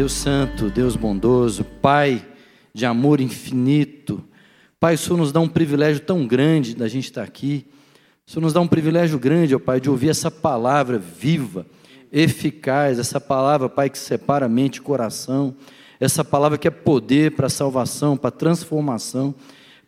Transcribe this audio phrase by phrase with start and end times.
[0.00, 2.24] Deus Santo, Deus bondoso, Pai
[2.72, 4.24] de amor infinito.
[4.80, 7.66] Pai, o Senhor nos dá um privilégio tão grande da gente estar aqui.
[8.26, 11.66] O Senhor nos dá um privilégio grande, ó Pai, de ouvir essa palavra viva,
[12.10, 15.54] eficaz, essa palavra, Pai, que separa mente e coração,
[16.00, 19.34] essa palavra que é poder para salvação, para transformação.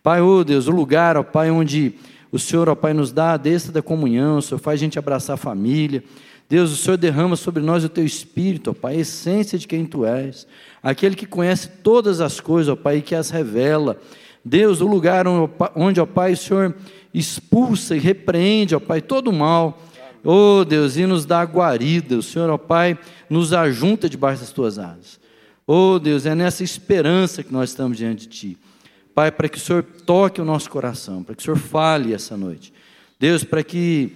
[0.02, 1.94] Pai, oh Deus, o lugar, ó Pai, onde
[2.30, 4.98] o Senhor, ó Pai, nos dá a destra da comunhão, o Senhor faz a gente
[4.98, 6.04] abraçar a família.
[6.48, 9.86] Deus, o Senhor derrama sobre nós o teu espírito, ó Pai, a essência de quem
[9.86, 10.46] tu és,
[10.82, 13.98] aquele que conhece todas as coisas, ó Pai, e que as revela.
[14.44, 15.26] Deus, o lugar
[15.74, 16.74] onde, ó Pai, o Senhor
[17.14, 19.80] expulsa e repreende, ó Pai, todo o mal.
[20.24, 22.16] Oh Deus, e nos dá guarida.
[22.16, 22.98] O Senhor, ó Pai,
[23.28, 25.20] nos ajunta debaixo das tuas asas.
[25.66, 28.58] Oh Deus, é nessa esperança que nós estamos diante de Ti.
[29.14, 32.36] Pai, para que o Senhor toque o nosso coração, para que o Senhor fale essa
[32.36, 32.72] noite.
[33.18, 34.12] Deus, para que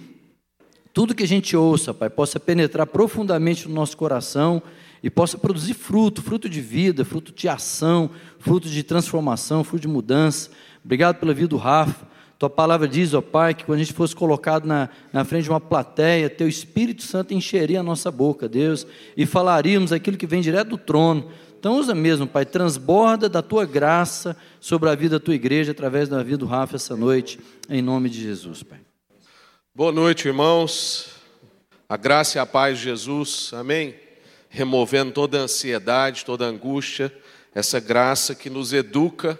[0.97, 4.59] tudo que a gente ouça, Pai, possa penetrar profundamente no nosso coração
[5.03, 9.87] e possa produzir fruto, fruto de vida, fruto de ação, fruto de transformação, fruto de
[9.87, 10.49] mudança.
[10.83, 12.07] Obrigado pela vida do Rafa.
[12.39, 15.51] Tua palavra diz, ó Pai, que quando a gente fosse colocado na, na frente de
[15.51, 20.41] uma plateia, Teu Espírito Santo encheria a nossa boca, Deus, e falaríamos aquilo que vem
[20.41, 21.27] direto do trono.
[21.59, 26.09] Então usa mesmo, Pai, transborda da Tua graça sobre a vida da Tua igreja, através
[26.09, 28.86] da vida do Rafa essa noite, em nome de Jesus, Pai.
[29.77, 31.09] Boa noite, irmãos.
[31.87, 33.93] A graça e a paz de Jesus, amém?
[34.49, 37.15] Removendo toda a ansiedade, toda a angústia,
[37.53, 39.39] essa graça que nos educa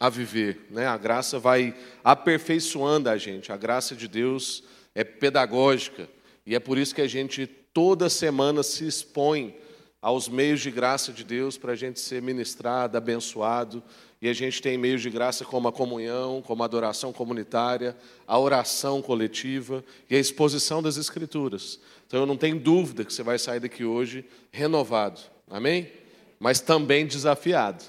[0.00, 0.86] a viver, né?
[0.86, 6.08] A graça vai aperfeiçoando a gente, a graça de Deus é pedagógica
[6.46, 9.54] e é por isso que a gente toda semana se expõe
[10.00, 13.82] aos meios de graça de Deus para a gente ser ministrado, abençoado
[14.24, 17.94] e a gente tem meios de graça como a comunhão, como a adoração comunitária,
[18.26, 21.78] a oração coletiva e a exposição das Escrituras.
[22.06, 25.92] Então eu não tenho dúvida que você vai sair daqui hoje renovado, amém?
[26.40, 27.84] Mas também desafiado,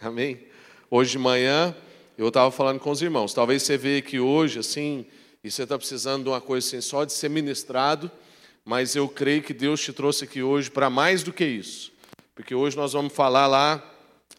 [0.00, 0.38] amém?
[0.88, 1.74] Hoje de manhã
[2.16, 5.04] eu estava falando com os irmãos, talvez você veja aqui hoje assim,
[5.42, 8.08] e você está precisando de uma coisa assim, só de ser ministrado,
[8.64, 11.90] mas eu creio que Deus te trouxe aqui hoje para mais do que isso,
[12.32, 13.89] porque hoje nós vamos falar lá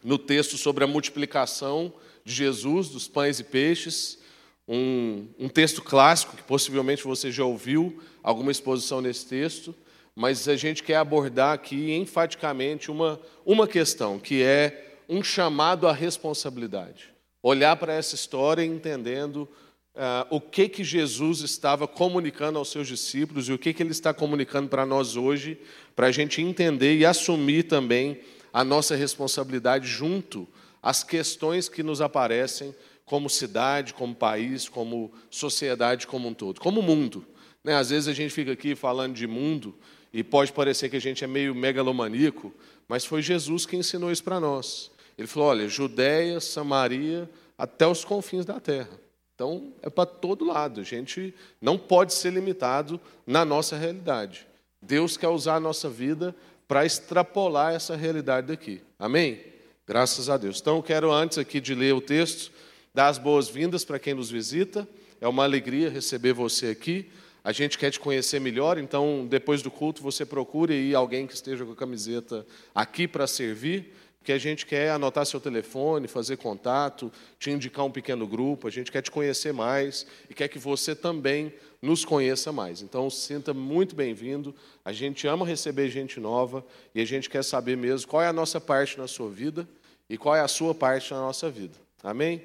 [0.02, 1.92] no texto sobre a multiplicação
[2.24, 4.18] de Jesus, dos pães e peixes,
[4.66, 9.74] um, um, texto clássico que possivelmente você já ouviu alguma exposição nesse texto,
[10.14, 15.92] mas a gente quer abordar aqui enfaticamente uma, uma questão, que é um chamado à
[15.92, 17.10] responsabilidade.
[17.42, 19.48] Olhar para essa história entendendo
[19.94, 23.90] uh, o que, que Jesus estava comunicando aos seus discípulos e o que, que ele
[23.90, 25.58] está comunicando para nós hoje,
[25.96, 28.20] para a gente entender e assumir também
[28.52, 30.46] a nossa responsabilidade junto
[30.82, 32.74] às questões que nos aparecem
[33.04, 37.24] como cidade, como país, como sociedade como um todo, como mundo.
[37.62, 37.74] Né?
[37.74, 39.74] Às vezes a gente fica aqui falando de mundo
[40.12, 42.52] e pode parecer que a gente é meio megalomaníaco,
[42.88, 44.90] mas foi Jesus que ensinou isso para nós.
[45.16, 49.00] Ele falou: olha, Judéia, Samaria, até os confins da terra.
[49.34, 50.80] Então, é para todo lado.
[50.80, 54.46] A gente não pode ser limitado na nossa realidade.
[54.80, 56.34] Deus quer usar a nossa vida
[56.72, 58.80] para extrapolar essa realidade daqui.
[58.98, 59.38] Amém?
[59.86, 60.58] Graças a Deus.
[60.58, 62.50] Então, eu quero, antes aqui de ler o texto,
[62.94, 64.88] dar as boas-vindas para quem nos visita.
[65.20, 67.10] É uma alegria receber você aqui.
[67.44, 71.34] A gente quer te conhecer melhor, então, depois do culto, você procure aí alguém que
[71.34, 76.36] esteja com a camiseta aqui para servir que a gente quer anotar seu telefone, fazer
[76.36, 80.58] contato, te indicar um pequeno grupo, a gente quer te conhecer mais e quer que
[80.58, 82.82] você também nos conheça mais.
[82.82, 84.54] Então, sinta muito bem-vindo.
[84.84, 88.32] A gente ama receber gente nova e a gente quer saber mesmo qual é a
[88.32, 89.68] nossa parte na sua vida
[90.08, 91.74] e qual é a sua parte na nossa vida.
[92.02, 92.42] Amém?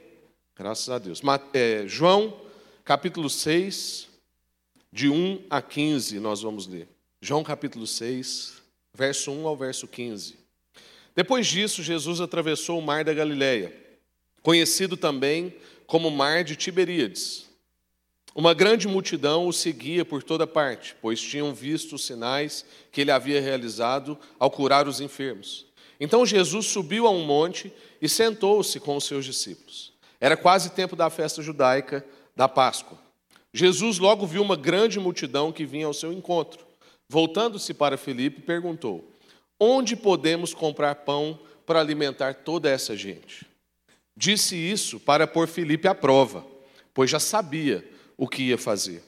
[0.56, 1.22] Graças a Deus.
[1.54, 2.42] É, João,
[2.84, 4.08] capítulo 6,
[4.92, 6.88] de 1 a 15, nós vamos ler.
[7.22, 8.62] João, capítulo 6,
[8.94, 10.47] verso 1 ao verso 15.
[11.18, 13.74] Depois disso, Jesus atravessou o mar da Galileia,
[14.44, 15.52] conhecido também
[15.88, 17.48] como Mar de Tiberíades.
[18.36, 23.10] Uma grande multidão o seguia por toda parte, pois tinham visto os sinais que ele
[23.10, 25.66] havia realizado ao curar os enfermos.
[26.00, 29.94] Então Jesus subiu a um monte e sentou-se com os seus discípulos.
[30.22, 32.06] Era quase tempo da festa judaica
[32.36, 32.96] da Páscoa.
[33.52, 36.64] Jesus logo viu uma grande multidão que vinha ao seu encontro.
[37.10, 39.17] Voltando-se para Filipe, perguntou:
[39.60, 43.46] Onde podemos comprar pão para alimentar toda essa gente?
[44.16, 46.46] Disse isso para pôr Filipe à prova,
[46.94, 49.04] pois já sabia o que ia fazer.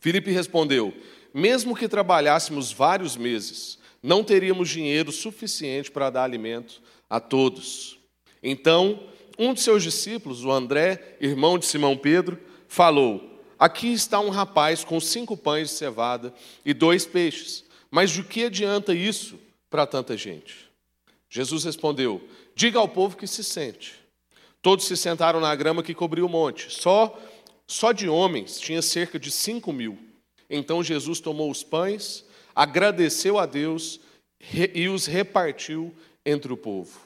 [0.00, 0.92] Filipe respondeu:
[1.32, 7.98] Mesmo que trabalhássemos vários meses, não teríamos dinheiro suficiente para dar alimento a todos.
[8.42, 12.38] Então, um de seus discípulos, o André, irmão de Simão Pedro,
[12.68, 16.32] falou: Aqui está um rapaz com cinco pães de cevada
[16.64, 17.64] e dois peixes.
[17.90, 19.38] Mas de que adianta isso
[19.70, 20.70] para tanta gente.
[21.28, 22.22] Jesus respondeu:
[22.54, 23.94] Diga ao povo que se sente.
[24.62, 26.72] Todos se sentaram na grama que cobriu o monte.
[26.72, 27.18] Só,
[27.66, 29.98] só de homens tinha cerca de cinco mil.
[30.48, 32.24] Então Jesus tomou os pães,
[32.54, 34.00] agradeceu a Deus
[34.74, 36.98] e os repartiu entre o povo.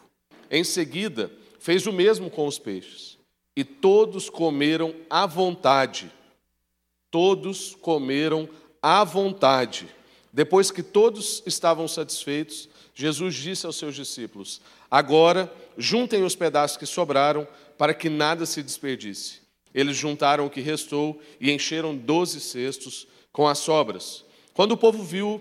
[0.51, 3.19] Em seguida, fez o mesmo com os peixes.
[3.57, 6.11] E todos comeram à vontade.
[7.11, 8.49] Todos comeram
[8.81, 9.89] à vontade.
[10.33, 14.61] Depois que todos estavam satisfeitos, Jesus disse aos seus discípulos:
[14.91, 17.47] Agora, juntem os pedaços que sobraram,
[17.77, 19.41] para que nada se desperdice.
[19.75, 24.25] Eles juntaram o que restou e encheram doze cestos com as sobras.
[24.53, 25.41] Quando o povo viu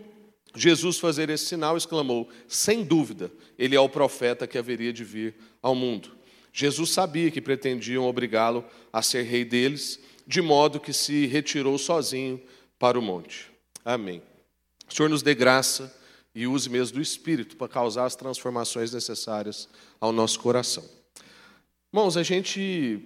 [0.55, 5.35] Jesus fazer esse sinal, exclamou: Sem dúvida, ele é o profeta que haveria de vir
[5.61, 6.11] ao mundo.
[6.51, 12.41] Jesus sabia que pretendiam obrigá-lo a ser rei deles, de modo que se retirou sozinho
[12.77, 13.51] para o monte.
[13.85, 14.21] Amém.
[14.89, 15.95] O Senhor nos dê graça
[16.33, 19.69] e use mesmo do Espírito para causar as transformações necessárias
[20.01, 20.83] ao nosso coração.
[21.93, 22.99] Irmãos, a gente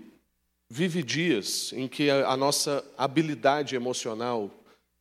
[0.69, 4.49] vive dias em que a nossa habilidade emocional,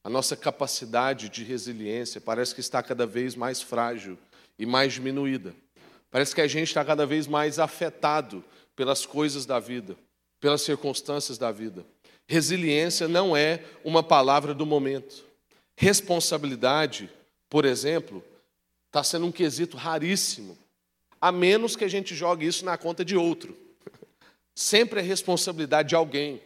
[0.02, 4.18] a nossa capacidade de resiliência parece que está cada vez mais frágil
[4.58, 5.54] e mais diminuída.
[6.10, 8.44] Parece que a gente está cada vez mais afetado
[8.74, 9.96] pelas coisas da vida,
[10.40, 11.86] pelas circunstâncias da vida.
[12.26, 15.31] Resiliência não é uma palavra do momento.
[15.82, 17.10] Responsabilidade,
[17.50, 18.22] por exemplo,
[18.86, 20.56] está sendo um quesito raríssimo,
[21.20, 23.56] a menos que a gente jogue isso na conta de outro.
[24.54, 26.40] Sempre é responsabilidade de alguém.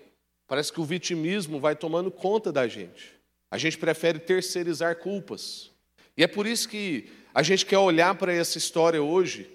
[0.48, 3.12] Parece que o vitimismo vai tomando conta da gente.
[3.50, 5.70] A gente prefere terceirizar culpas.
[6.16, 9.50] E é por isso que a gente quer olhar para essa história hoje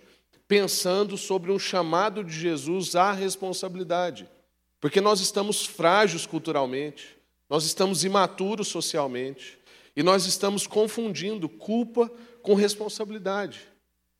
[0.48, 4.30] pensando sobre um chamado de Jesus à responsabilidade.
[4.80, 7.18] Porque nós estamos frágeis culturalmente,
[7.50, 9.60] nós estamos imaturos socialmente,
[9.95, 12.11] e nós estamos confundindo culpa
[12.41, 13.67] com responsabilidade.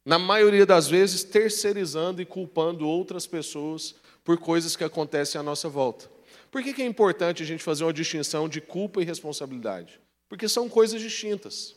[0.06, 5.70] Na maioria das vezes, terceirizando e culpando outras pessoas por coisas que acontecem à nossa
[5.70, 6.10] volta.
[6.50, 10.00] Por que é importante a gente fazer uma distinção de culpa e responsabilidade?
[10.28, 11.76] Porque são coisas distintas.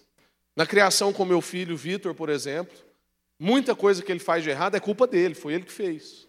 [0.57, 2.77] Na criação com meu filho Vitor, por exemplo,
[3.39, 6.29] Muita coisa que ele faz de errado é culpa dele, foi ele que fez.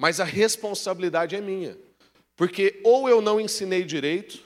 [0.00, 1.76] Mas a responsabilidade é minha.
[2.36, 4.42] Porque ou eu não ensinei direito,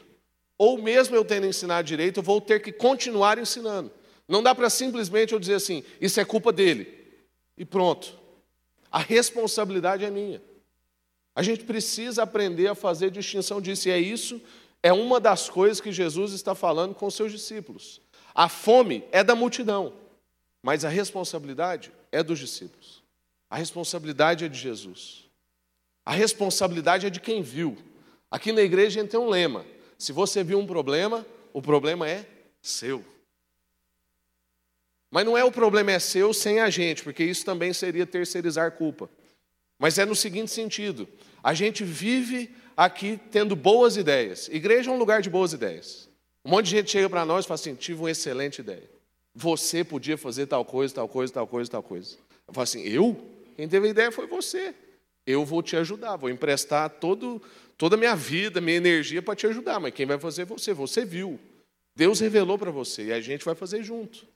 [0.65, 3.91] ou mesmo eu tendo ensinado direito, eu vou ter que continuar ensinando.
[4.27, 6.89] Não dá para simplesmente eu dizer assim, isso é culpa dele.
[7.55, 8.19] E pronto.
[8.91, 10.41] A responsabilidade é minha.
[11.35, 13.89] A gente precisa aprender a fazer distinção disso.
[13.89, 14.41] E é isso,
[14.83, 18.01] é uma das coisas que Jesus está falando com os seus discípulos.
[18.35, 19.93] A fome é da multidão.
[20.63, 23.03] Mas a responsabilidade é dos discípulos.
[23.51, 25.27] A responsabilidade é de Jesus.
[26.07, 27.77] A responsabilidade é de quem viu.
[28.31, 29.67] Aqui na igreja a gente tem um lema:
[30.05, 32.27] se você viu um problema, o problema é
[32.61, 33.03] seu.
[35.11, 38.73] Mas não é o problema é seu sem a gente, porque isso também seria terceirizar
[38.73, 39.09] culpa.
[39.79, 41.09] Mas é no seguinte sentido:
[41.43, 44.49] a gente vive aqui tendo boas ideias.
[44.49, 46.09] Igreja é um lugar de boas ideias.
[46.45, 48.91] Um monte de gente chega para nós e fala assim: tive uma excelente ideia.
[49.35, 52.17] Você podia fazer tal coisa, tal coisa, tal coisa, tal coisa.
[52.47, 53.17] Eu falo assim, eu?
[53.57, 54.75] Quem teve a ideia foi você.
[55.27, 57.41] Eu vou te ajudar, vou emprestar todo,
[57.77, 60.73] toda a minha vida, minha energia para te ajudar, mas quem vai fazer é você.
[60.73, 61.39] Você viu.
[61.97, 64.27] Deus revelou para você e a gente vai fazer junto.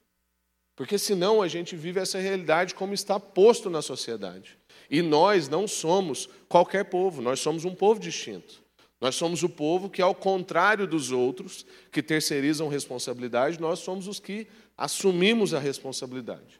[0.75, 4.57] Porque senão a gente vive essa realidade como está posto na sociedade.
[4.89, 8.63] E nós não somos qualquer povo, nós somos um povo distinto.
[9.01, 14.19] Nós somos o povo que, ao contrário dos outros, que terceirizam responsabilidade, nós somos os
[14.19, 14.47] que
[14.77, 16.59] assumimos a responsabilidade.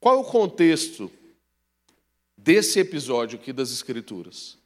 [0.00, 1.10] Qual é o contexto
[2.36, 4.58] desse episódio aqui das Escrituras?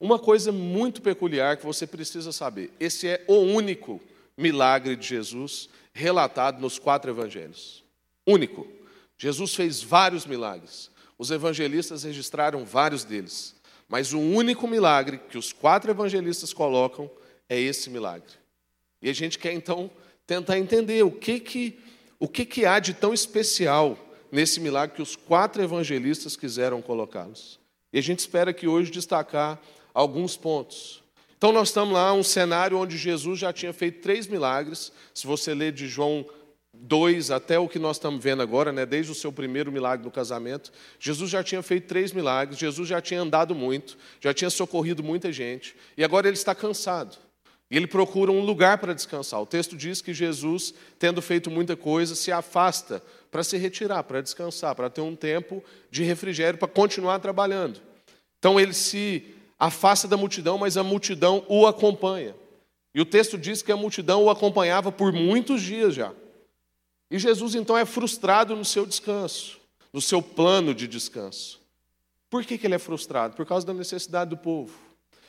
[0.00, 4.00] Uma coisa muito peculiar que você precisa saber: esse é o único
[4.36, 7.84] milagre de Jesus relatado nos quatro evangelhos.
[8.26, 8.66] Único.
[9.18, 10.90] Jesus fez vários milagres.
[11.18, 13.54] Os evangelistas registraram vários deles.
[13.86, 17.10] Mas o único milagre que os quatro evangelistas colocam
[17.46, 18.30] é esse milagre.
[19.02, 19.90] E a gente quer então
[20.26, 21.78] tentar entender o que que
[22.18, 23.98] o que, que há de tão especial
[24.30, 27.58] nesse milagre que os quatro evangelistas quiseram colocá-los?
[27.90, 29.58] E a gente espera que hoje destacar
[29.94, 31.02] alguns pontos.
[31.36, 34.92] Então, nós estamos lá, um cenário onde Jesus já tinha feito três milagres.
[35.14, 36.26] Se você ler de João
[36.74, 40.10] 2 até o que nós estamos vendo agora, né, desde o seu primeiro milagre no
[40.10, 45.02] casamento, Jesus já tinha feito três milagres, Jesus já tinha andado muito, já tinha socorrido
[45.02, 47.16] muita gente, e agora ele está cansado.
[47.70, 49.40] E ele procura um lugar para descansar.
[49.40, 54.20] O texto diz que Jesus, tendo feito muita coisa, se afasta para se retirar, para
[54.20, 57.80] descansar, para ter um tempo de refrigério, para continuar trabalhando.
[58.40, 62.34] Então ele se afasta da multidão, mas a multidão o acompanha.
[62.94, 66.12] E o texto diz que a multidão o acompanhava por muitos dias já.
[67.10, 69.60] E Jesus então é frustrado no seu descanso.
[69.92, 71.60] no seu plano de descanso.
[72.30, 73.34] Por que, que ele é frustrado?
[73.34, 74.72] Por causa da necessidade do povo.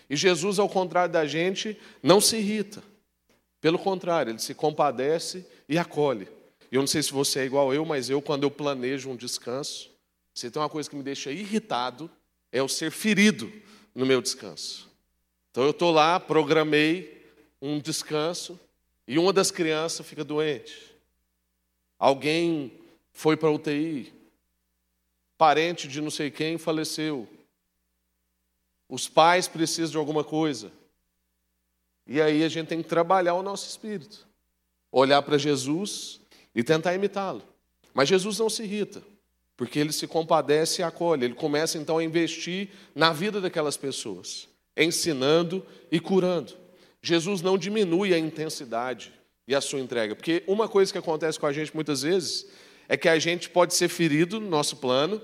[0.07, 2.83] E Jesus, ao contrário da gente, não se irrita.
[3.59, 6.27] Pelo contrário, ele se compadece e acolhe.
[6.71, 9.89] Eu não sei se você é igual eu, mas eu, quando eu planejo um descanso,
[10.31, 12.07] se tem uma coisa que me deixa irritado,
[12.51, 13.51] é o ser ferido
[13.93, 14.89] no meu descanso.
[15.51, 17.21] Então eu estou lá, programei
[17.61, 18.59] um descanso,
[19.07, 20.95] e uma das crianças fica doente.
[21.99, 22.79] Alguém
[23.11, 24.13] foi para UTI,
[25.37, 27.27] parente de não sei quem faleceu.
[28.87, 30.71] Os pais precisam de alguma coisa.
[32.07, 34.27] E aí a gente tem que trabalhar o nosso espírito.
[34.91, 36.19] Olhar para Jesus
[36.53, 37.43] e tentar imitá-lo.
[37.93, 39.03] Mas Jesus não se irrita,
[39.55, 41.25] porque ele se compadece e acolhe.
[41.25, 46.53] Ele começa então a investir na vida daquelas pessoas, ensinando e curando.
[47.01, 49.13] Jesus não diminui a intensidade
[49.47, 52.47] e a sua entrega, porque uma coisa que acontece com a gente muitas vezes
[52.87, 55.21] é que a gente pode ser ferido no nosso plano,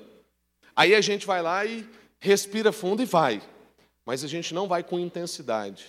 [0.76, 1.88] aí a gente vai lá e
[2.20, 3.42] respira fundo e vai.
[4.06, 5.86] Mas a gente não vai com intensidade.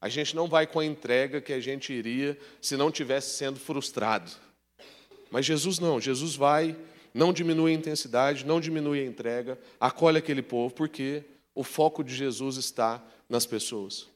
[0.00, 3.60] A gente não vai com a entrega que a gente iria se não tivesse sendo
[3.60, 4.32] frustrado.
[5.30, 6.76] Mas Jesus não, Jesus vai,
[7.14, 12.14] não diminui a intensidade, não diminui a entrega, acolhe aquele povo, porque o foco de
[12.14, 14.08] Jesus está nas pessoas.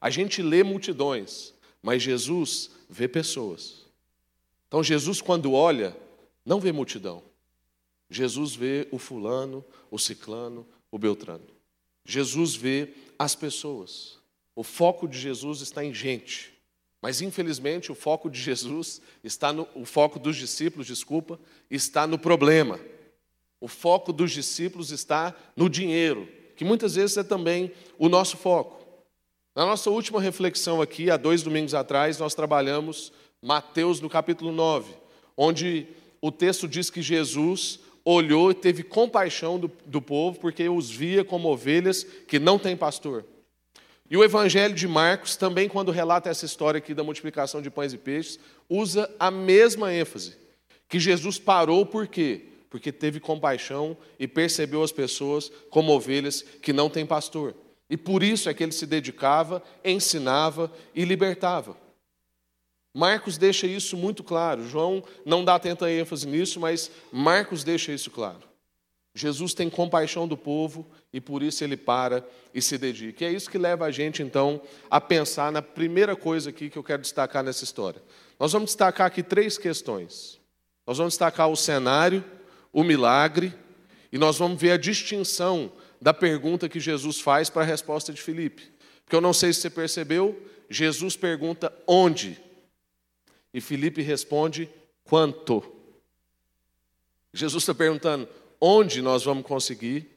[0.00, 1.52] A gente lê multidões,
[1.82, 3.84] mas Jesus vê pessoas.
[4.68, 5.96] Então Jesus, quando olha,
[6.44, 7.22] não vê multidão.
[8.08, 11.46] Jesus vê o fulano, o ciclano, o beltrano.
[12.04, 14.18] Jesus vê as pessoas.
[14.56, 16.52] O foco de Jesus está em gente.
[17.02, 21.40] Mas infelizmente o foco de Jesus está no o foco dos discípulos, desculpa,
[21.70, 22.78] está no problema.
[23.60, 28.80] O foco dos discípulos está no dinheiro, que muitas vezes é também o nosso foco.
[29.54, 34.94] Na nossa última reflexão aqui, há dois domingos atrás, nós trabalhamos Mateus no capítulo 9,
[35.36, 35.86] onde
[36.20, 41.24] o texto diz que Jesus olhou e teve compaixão do, do povo, porque os via
[41.24, 43.24] como ovelhas que não têm pastor.
[44.10, 47.92] E o Evangelho de Marcos, também, quando relata essa história aqui da multiplicação de pães
[47.92, 50.36] e peixes, usa a mesma ênfase.
[50.88, 52.46] Que Jesus parou por quê?
[52.68, 57.54] Porque teve compaixão e percebeu as pessoas como ovelhas que não têm pastor.
[57.88, 61.76] E por isso é que ele se dedicava, ensinava e libertava.
[62.92, 64.66] Marcos deixa isso muito claro.
[64.66, 68.49] João não dá tanta ênfase nisso, mas Marcos deixa isso claro.
[69.20, 73.24] Jesus tem compaixão do povo e por isso ele para e se dedica.
[73.24, 74.60] E é isso que leva a gente, então,
[74.90, 78.02] a pensar na primeira coisa aqui que eu quero destacar nessa história.
[78.38, 80.40] Nós vamos destacar aqui três questões.
[80.86, 82.24] Nós vamos destacar o cenário,
[82.72, 83.54] o milagre,
[84.12, 88.20] e nós vamos ver a distinção da pergunta que Jesus faz para a resposta de
[88.20, 88.72] Filipe.
[89.04, 92.38] Porque eu não sei se você percebeu, Jesus pergunta onde
[93.52, 94.68] e Felipe responde:
[95.04, 95.62] quanto?
[97.32, 98.28] Jesus está perguntando:
[98.60, 100.10] onde nós vamos conseguir?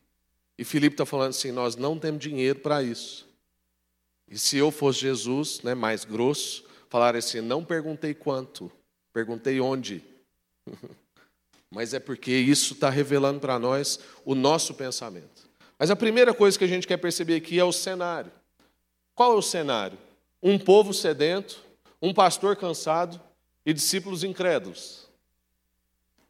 [0.57, 3.27] E Felipe está falando assim: nós não temos dinheiro para isso.
[4.27, 8.71] E se eu fosse Jesus, né, mais grosso, falar assim: não perguntei quanto,
[9.12, 10.03] perguntei onde.
[11.69, 15.50] Mas é porque isso está revelando para nós o nosso pensamento.
[15.77, 18.31] Mas a primeira coisa que a gente quer perceber aqui é o cenário.
[19.15, 19.97] Qual é o cenário?
[20.41, 21.59] Um povo sedento,
[22.01, 23.19] um pastor cansado
[23.65, 25.02] e discípulos incrédulos.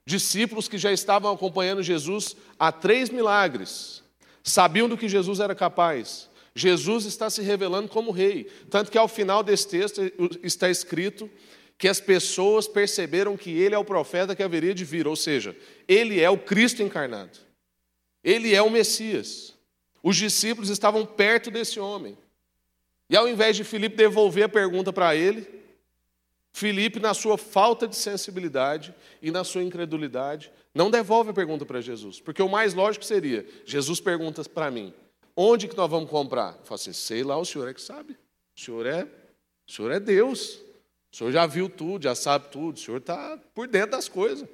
[0.05, 4.03] Discípulos que já estavam acompanhando Jesus há três milagres,
[4.43, 6.29] sabiam do que Jesus era capaz.
[6.55, 8.45] Jesus está se revelando como rei.
[8.69, 10.01] Tanto que ao final desse texto
[10.43, 11.29] está escrito
[11.77, 15.55] que as pessoas perceberam que ele é o profeta que haveria de vir, ou seja,
[15.87, 17.39] ele é o Cristo encarnado.
[18.23, 19.53] Ele é o Messias.
[20.01, 22.17] Os discípulos estavam perto desse homem.
[23.09, 25.47] E ao invés de Filipe devolver a pergunta para ele,
[26.53, 31.81] Filipe, na sua falta de sensibilidade e na sua incredulidade, não devolve a pergunta para
[31.81, 32.21] Jesus.
[32.21, 34.93] Porque o mais lógico seria: Jesus pergunta para mim,
[35.35, 36.53] onde que nós vamos comprar?
[36.59, 38.15] Eu falo assim, sei lá, o senhor é que sabe.
[38.55, 39.03] O senhor é,
[39.67, 40.61] o senhor é Deus.
[41.11, 42.75] O senhor já viu tudo, já sabe tudo.
[42.75, 44.47] O senhor está por dentro das coisas.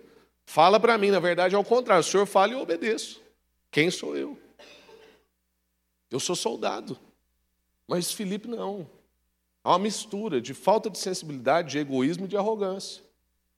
[0.46, 2.02] Fala para mim, na verdade, é o contrário.
[2.02, 3.22] O senhor fala e eu obedeço.
[3.70, 4.38] Quem sou eu?
[6.10, 6.98] Eu sou soldado.
[7.88, 8.90] Mas Felipe não.
[9.64, 13.04] Há uma mistura de falta de sensibilidade, de egoísmo e de arrogância.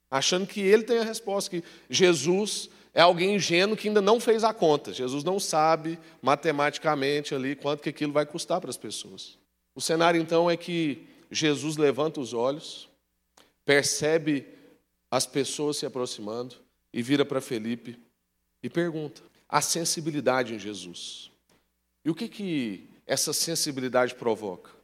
[0.09, 4.43] Achando que ele tem a resposta, que Jesus é alguém ingênuo que ainda não fez
[4.43, 4.91] a conta.
[4.93, 9.37] Jesus não sabe matematicamente ali quanto que aquilo vai custar para as pessoas.
[9.73, 12.89] O cenário então é que Jesus levanta os olhos,
[13.63, 14.45] percebe
[15.09, 16.55] as pessoas se aproximando
[16.93, 17.97] e vira para Felipe
[18.61, 21.31] e pergunta: a sensibilidade em Jesus.
[22.03, 24.80] E o que que essa sensibilidade provoca?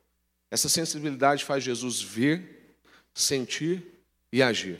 [0.50, 2.76] Essa sensibilidade faz Jesus ver,
[3.14, 3.84] sentir
[4.32, 4.80] e agir.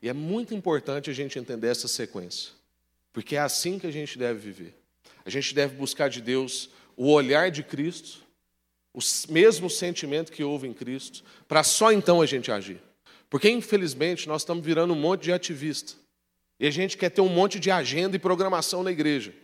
[0.00, 2.52] E é muito importante a gente entender essa sequência.
[3.12, 4.74] Porque é assim que a gente deve viver.
[5.24, 8.20] A gente deve buscar de Deus o olhar de Cristo,
[8.94, 12.80] o mesmo sentimento que houve em Cristo, para só então a gente agir.
[13.28, 15.94] Porque, infelizmente, nós estamos virando um monte de ativista.
[16.58, 19.34] E a gente quer ter um monte de agenda e programação na igreja.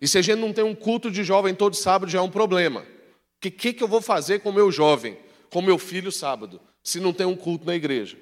[0.00, 2.30] E se a gente não tem um culto de jovem todo sábado, já é um
[2.30, 2.84] problema.
[3.44, 5.18] Que, que, que eu vou fazer com o meu jovem,
[5.50, 8.16] com o meu filho sábado, se não tem um culto na igreja?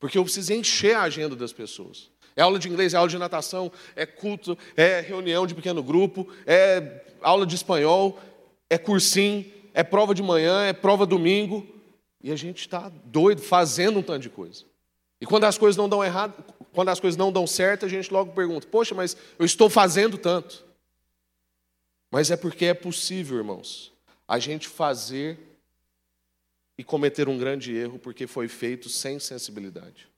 [0.00, 2.10] Porque eu preciso encher a agenda das pessoas.
[2.34, 6.26] É aula de inglês, é aula de natação, é culto, é reunião de pequeno grupo,
[6.46, 8.18] é aula de espanhol,
[8.70, 11.66] é cursinho, é prova de manhã, é prova domingo.
[12.22, 14.64] E a gente está doido fazendo um tanto de coisa.
[15.20, 18.10] E quando as coisas não dão errado, quando as coisas não dão certo, a gente
[18.10, 20.64] logo pergunta: Poxa, mas eu estou fazendo tanto.
[22.10, 23.91] Mas é porque é possível, irmãos,
[24.26, 25.38] a gente fazer
[26.76, 30.08] e cometer um grande erro porque foi feito sem sensibilidade.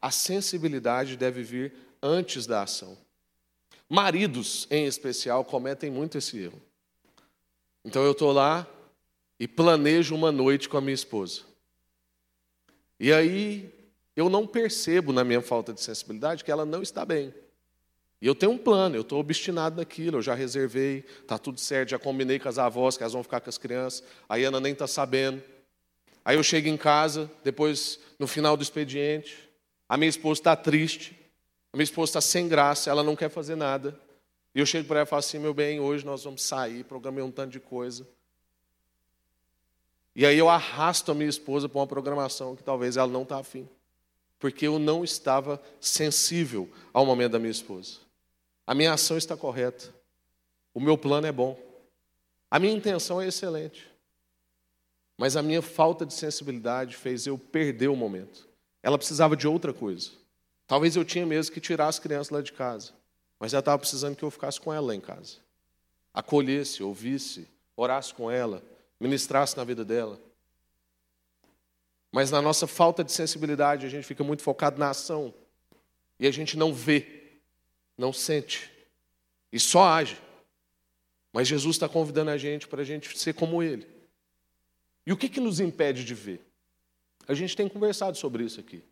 [0.00, 2.96] A sensibilidade deve vir antes da ação.
[3.88, 6.60] Maridos, em especial, cometem muito esse erro.
[7.84, 8.66] Então eu estou lá
[9.40, 11.42] e planejo uma noite com a minha esposa.
[13.00, 13.72] E aí
[14.14, 17.32] eu não percebo na minha falta de sensibilidade que ela não está bem.
[18.20, 21.90] E eu tenho um plano, eu estou obstinado naquilo, eu já reservei, está tudo certo,
[21.90, 24.72] já combinei com as avós que elas vão ficar com as crianças, a Ana nem
[24.72, 25.42] está sabendo.
[26.24, 29.48] Aí eu chego em casa, depois, no final do expediente,
[29.88, 31.16] a minha esposa está triste,
[31.72, 33.98] a minha esposa está sem graça, ela não quer fazer nada.
[34.54, 37.22] E eu chego para ela e falo assim: meu bem, hoje nós vamos sair, programei
[37.22, 38.06] um tanto de coisa.
[40.14, 43.38] E aí eu arrasto a minha esposa para uma programação que talvez ela não está
[43.38, 43.68] afim.
[44.36, 48.07] Porque eu não estava sensível ao momento da minha esposa.
[48.68, 49.88] A minha ação está correta.
[50.74, 51.58] O meu plano é bom.
[52.50, 53.90] A minha intenção é excelente.
[55.16, 58.46] Mas a minha falta de sensibilidade fez eu perder o momento.
[58.82, 60.10] Ela precisava de outra coisa.
[60.66, 62.92] Talvez eu tinha mesmo que tirar as crianças lá de casa,
[63.40, 65.36] mas ela estava precisando que eu ficasse com ela lá em casa.
[66.12, 68.62] Acolhesse, ouvisse, orasse com ela,
[69.00, 70.20] ministrasse na vida dela.
[72.12, 75.32] Mas na nossa falta de sensibilidade, a gente fica muito focado na ação
[76.20, 77.17] e a gente não vê,
[77.98, 78.70] não sente
[79.52, 80.16] e só age.
[81.32, 83.86] Mas Jesus está convidando a gente para a gente ser como Ele.
[85.04, 86.40] E o que, que nos impede de ver?
[87.26, 88.82] A gente tem conversado sobre isso aqui.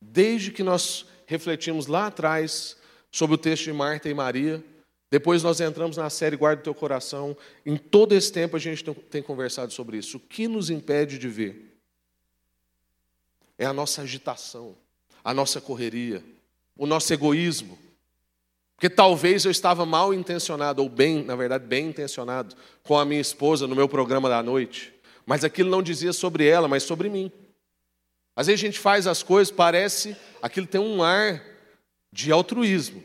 [0.00, 2.76] Desde que nós refletimos lá atrás
[3.10, 4.62] sobre o texto de Marta e Maria,
[5.10, 7.36] depois nós entramos na série Guarda o Teu Coração.
[7.64, 10.18] Em todo esse tempo a gente tem conversado sobre isso.
[10.18, 11.76] O que nos impede de ver?
[13.56, 14.76] É a nossa agitação,
[15.24, 16.22] a nossa correria,
[16.76, 17.76] o nosso egoísmo.
[18.78, 23.20] Porque talvez eu estava mal intencionado, ou bem, na verdade, bem intencionado, com a minha
[23.20, 24.94] esposa no meu programa da noite.
[25.26, 27.32] Mas aquilo não dizia sobre ela, mas sobre mim.
[28.36, 31.44] Às vezes a gente faz as coisas, parece, aquilo tem um ar
[32.12, 33.02] de altruísmo,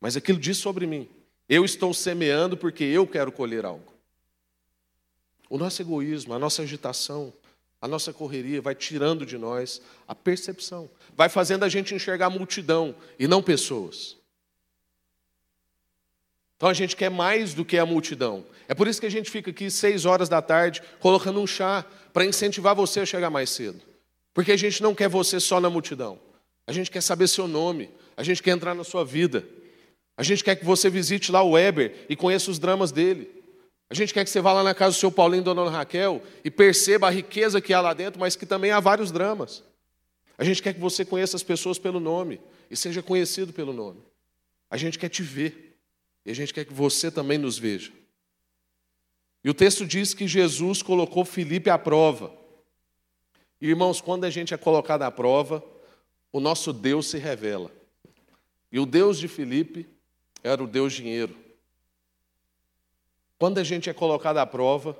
[0.00, 1.06] mas aquilo diz sobre mim.
[1.46, 3.92] Eu estou semeando porque eu quero colher algo.
[5.50, 7.34] O nosso egoísmo, a nossa agitação,
[7.82, 12.30] a nossa correria vai tirando de nós a percepção, vai fazendo a gente enxergar a
[12.30, 14.18] multidão e não pessoas.
[16.60, 18.44] Então a gente quer mais do que a multidão.
[18.68, 21.86] É por isso que a gente fica aqui seis horas da tarde colocando um chá
[22.12, 23.80] para incentivar você a chegar mais cedo.
[24.34, 26.20] Porque a gente não quer você só na multidão.
[26.66, 27.88] A gente quer saber seu nome.
[28.14, 29.42] A gente quer entrar na sua vida.
[30.18, 33.30] A gente quer que você visite lá o Weber e conheça os dramas dele.
[33.88, 35.70] A gente quer que você vá lá na casa do seu Paulinho e da dona
[35.70, 39.64] Raquel e perceba a riqueza que há lá dentro, mas que também há vários dramas.
[40.36, 42.38] A gente quer que você conheça as pessoas pelo nome
[42.70, 44.02] e seja conhecido pelo nome.
[44.70, 45.69] A gente quer te ver
[46.24, 47.92] e a gente quer que você também nos veja.
[49.42, 52.32] E o texto diz que Jesus colocou Filipe à prova.
[53.60, 55.64] Irmãos, quando a gente é colocado à prova,
[56.32, 57.70] o nosso Deus se revela.
[58.70, 59.88] E o Deus de Filipe
[60.42, 61.36] era o Deus dinheiro.
[63.38, 64.96] Quando a gente é colocado à prova,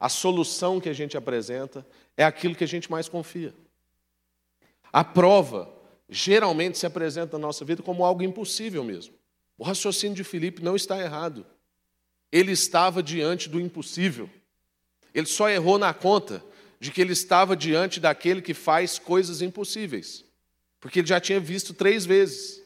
[0.00, 3.54] a solução que a gente apresenta é aquilo que a gente mais confia.
[4.92, 5.70] A prova
[6.08, 9.14] geralmente se apresenta na nossa vida como algo impossível mesmo.
[9.62, 11.46] O raciocínio de Filipe não está errado.
[12.32, 14.28] Ele estava diante do impossível.
[15.14, 16.44] Ele só errou na conta
[16.80, 20.24] de que ele estava diante daquele que faz coisas impossíveis,
[20.80, 22.60] porque ele já tinha visto três vezes,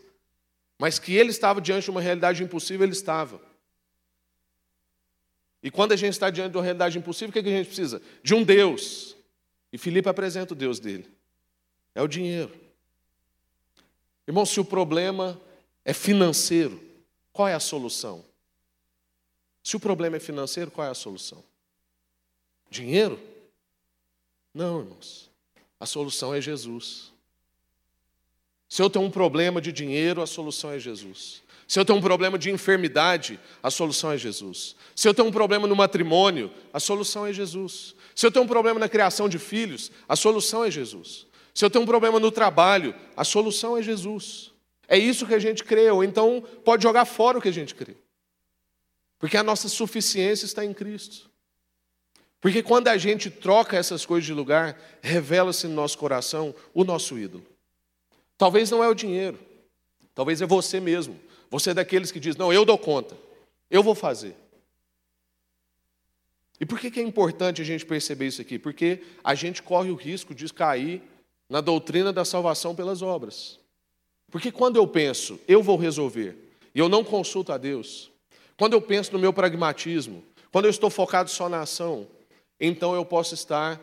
[0.79, 3.43] mas que ele estava diante de uma realidade impossível, ele estava.
[5.63, 8.01] E quando a gente está diante de uma realidade impossível, o que a gente precisa?
[8.23, 9.15] De um Deus.
[9.71, 11.07] E Filipe apresenta o Deus dele.
[11.95, 12.59] É o dinheiro.
[14.27, 15.39] Irmão, se o problema
[15.85, 16.86] é financeiro,
[17.37, 18.25] qual é a solução?
[19.63, 21.45] Se o problema é financeiro, qual é a solução?
[22.71, 23.21] Dinheiro?
[24.55, 25.31] Não, irmãos.
[25.79, 27.13] A solução é Jesus.
[28.67, 31.43] Se eu tenho um problema de dinheiro, a solução é Jesus.
[31.69, 34.75] Se eu tenho um problema de enfermidade, a solução é Jesus.
[34.95, 37.95] Se eu tenho um problema no matrimônio, a solução é Jesus.
[38.15, 41.27] Se eu tenho um problema na criação de filhos, a solução é Jesus.
[41.53, 44.56] Se eu tenho um problema no trabalho, a solução é Jesus.
[44.89, 47.75] É isso que a gente crê, ou então pode jogar fora o que a gente
[47.75, 47.97] crê.
[49.19, 51.31] Porque a nossa suficiência está em Cristo.
[52.41, 57.19] Porque quando a gente troca essas coisas de lugar, revela-se no nosso coração o nosso
[57.19, 57.45] ídolo.
[58.39, 59.39] Talvez não é o dinheiro,
[60.15, 61.19] talvez é você mesmo.
[61.51, 63.17] Você é daqueles que diz: Não, eu dou conta,
[63.71, 64.37] eu vou fazer.
[66.61, 68.59] E por que, é importante a gente perceber isso aqui?
[68.59, 71.03] Porque a gente corre o risco de cair
[71.49, 73.59] na doutrina da salvação pelas obras.
[74.37, 76.37] Porque quando eu penso, eu vou resolver,
[76.75, 78.11] e eu não consulto a Deus,
[78.59, 80.23] quando eu penso no meu pragmatismo,
[80.53, 82.07] quando eu estou focado só na ação,
[82.61, 83.81] então eu posso estar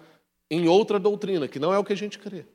[0.51, 2.45] em outra doutrina, que não é o que a gente crê.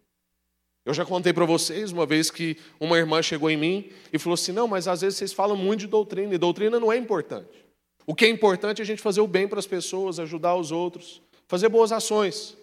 [0.87, 4.35] Eu já contei para vocês uma vez que uma irmã chegou em mim e falou
[4.35, 7.67] assim: não, mas às vezes vocês falam muito de doutrina, e doutrina não é importante.
[8.07, 10.71] O que é importante é a gente fazer o bem para as pessoas, ajudar os
[10.71, 12.57] outros, fazer boas ações.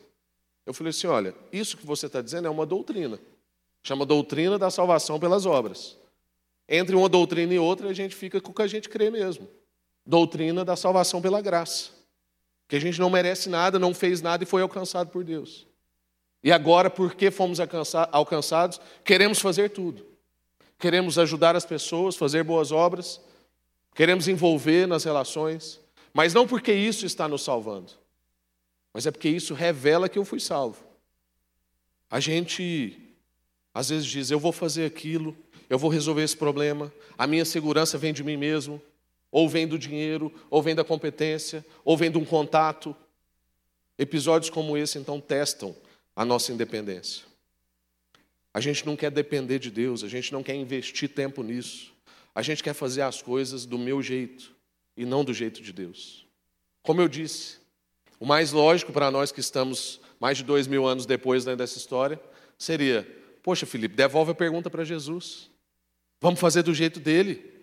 [0.65, 3.19] Eu falei assim: olha, isso que você está dizendo é uma doutrina.
[3.85, 5.95] Chama doutrina da salvação pelas obras.
[6.67, 9.47] Entre uma doutrina e outra, a gente fica com o que a gente crê mesmo.
[10.03, 11.91] Doutrina da salvação pela graça.
[12.67, 15.67] Que a gente não merece nada, não fez nada e foi alcançado por Deus.
[16.43, 17.59] E agora, porque fomos
[18.11, 20.03] alcançados, queremos fazer tudo.
[20.79, 23.21] Queremos ajudar as pessoas, fazer boas obras,
[23.93, 25.79] queremos envolver nas relações,
[26.11, 27.91] mas não porque isso está nos salvando,
[28.91, 30.83] mas é porque isso revela que eu fui salvo.
[32.09, 33.04] A gente
[33.75, 35.35] às vezes diz: eu vou fazer aquilo,
[35.69, 38.81] eu vou resolver esse problema, a minha segurança vem de mim mesmo,
[39.29, 42.95] ou vem do dinheiro, ou vem da competência, ou vem de um contato.
[43.97, 45.75] Episódios como esse então testam
[46.15, 47.23] a nossa independência.
[48.53, 51.93] A gente não quer depender de Deus, a gente não quer investir tempo nisso.
[52.33, 54.53] A gente quer fazer as coisas do meu jeito
[54.95, 56.25] e não do jeito de Deus.
[56.81, 57.57] Como eu disse,
[58.19, 62.19] o mais lógico para nós que estamos mais de dois mil anos depois dessa história
[62.57, 65.51] seria: Poxa, Felipe, devolve a pergunta para Jesus.
[66.19, 67.53] Vamos fazer do jeito dele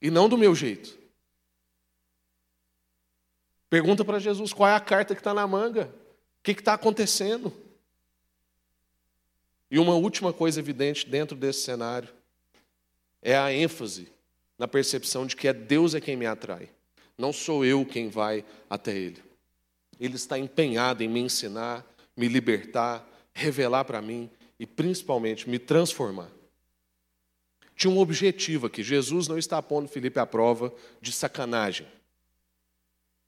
[0.00, 0.98] e não do meu jeito.
[3.68, 5.94] Pergunta para Jesus qual é a carta que está na manga,
[6.38, 7.52] o que está acontecendo.
[9.70, 12.08] E uma última coisa evidente dentro desse cenário
[13.20, 14.10] é a ênfase
[14.58, 16.70] na percepção de que é Deus é quem me atrai,
[17.18, 19.22] não sou eu quem vai até Ele.
[20.00, 21.84] Ele está empenhado em me ensinar,
[22.16, 26.30] me libertar, revelar para mim e principalmente me transformar.
[27.76, 28.82] Tinha um objetivo aqui.
[28.82, 31.86] Jesus não está pondo Felipe à prova de sacanagem.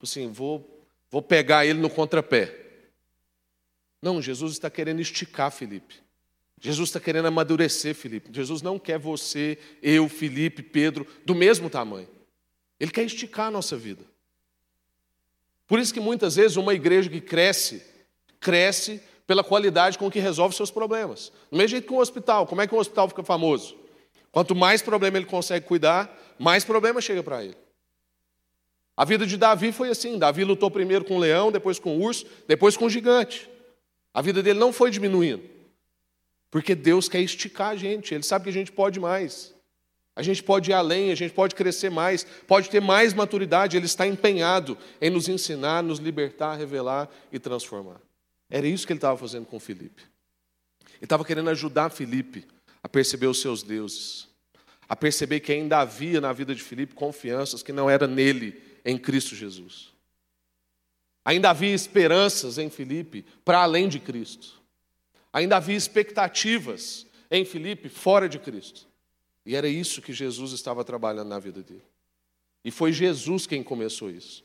[0.03, 2.57] Assim, vou, vou pegar ele no contrapé.
[4.03, 5.95] Não, Jesus está querendo esticar Felipe.
[6.61, 8.31] Jesus está querendo amadurecer Felipe.
[8.33, 12.09] Jesus não quer você, eu, Felipe, Pedro, do mesmo tamanho.
[12.79, 14.05] Ele quer esticar a nossa vida.
[15.67, 17.83] Por isso que muitas vezes uma igreja que cresce,
[18.41, 21.31] cresce pela qualidade com que resolve seus problemas.
[21.53, 22.49] Do mesmo jeito que um hospital.
[22.49, 23.77] Como é que um hospital fica famoso?
[24.33, 27.57] Quanto mais problema ele consegue cuidar, mais problema chega para ele.
[28.97, 30.19] A vida de Davi foi assim.
[30.19, 33.49] Davi lutou primeiro com o leão, depois com o urso, depois com o gigante.
[34.13, 35.45] A vida dele não foi diminuindo.
[36.51, 39.55] Porque Deus quer esticar a gente, Ele sabe que a gente pode mais.
[40.17, 43.77] A gente pode ir além, a gente pode crescer mais, pode ter mais maturidade.
[43.77, 48.10] Ele está empenhado em nos ensinar, nos libertar, revelar e transformar.
[48.51, 50.03] Era isso que ele estava fazendo com Felipe.
[50.95, 52.47] Ele estava querendo ajudar Felipe
[52.83, 54.29] a perceber os seus deuses,
[54.89, 58.99] a perceber que ainda havia na vida de Felipe confianças que não era nele, em
[58.99, 59.93] Cristo Jesus.
[61.25, 64.61] Ainda havia esperanças em Felipe para além de Cristo.
[65.33, 68.87] Ainda havia expectativas em Filipe fora de Cristo.
[69.47, 71.85] E era isso que Jesus estava trabalhando na vida dele.
[72.65, 74.45] E foi Jesus quem começou isso.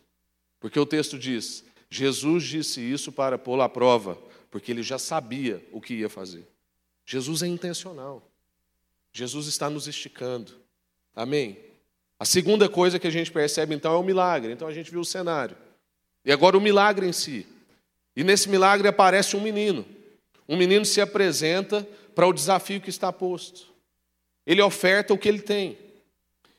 [0.59, 4.17] Porque o texto diz: Jesus disse isso para pô-lo à prova,
[4.51, 6.47] porque ele já sabia o que ia fazer.
[7.05, 8.27] Jesus é intencional.
[9.13, 10.53] Jesus está nos esticando.
[11.15, 11.57] Amém?
[12.19, 14.51] A segunda coisa que a gente percebe então é o milagre.
[14.51, 15.55] Então a gente viu o cenário.
[16.23, 17.45] E agora o milagre em si.
[18.15, 19.85] E nesse milagre aparece um menino.
[20.47, 23.73] Um menino se apresenta para o desafio que está posto.
[24.45, 25.77] Ele oferta o que ele tem.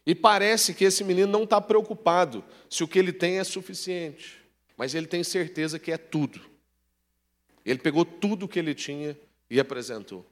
[0.06, 4.38] E parece que esse menino não está preocupado se o que ele tem é suficiente,
[4.76, 6.40] mas ele tem certeza que é tudo.
[7.64, 9.18] Ele pegou tudo o que ele tinha
[9.50, 10.24] e apresentou.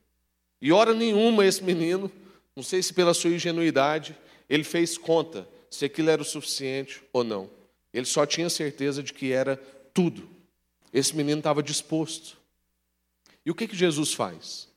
[0.61, 2.11] E hora nenhuma esse menino,
[2.54, 4.16] não sei se pela sua ingenuidade,
[4.48, 7.50] ele fez conta se aquilo era o suficiente ou não.
[7.92, 9.57] Ele só tinha certeza de que era
[9.92, 10.28] tudo.
[10.92, 12.38] Esse menino estava disposto.
[13.44, 14.68] E o que, que Jesus faz?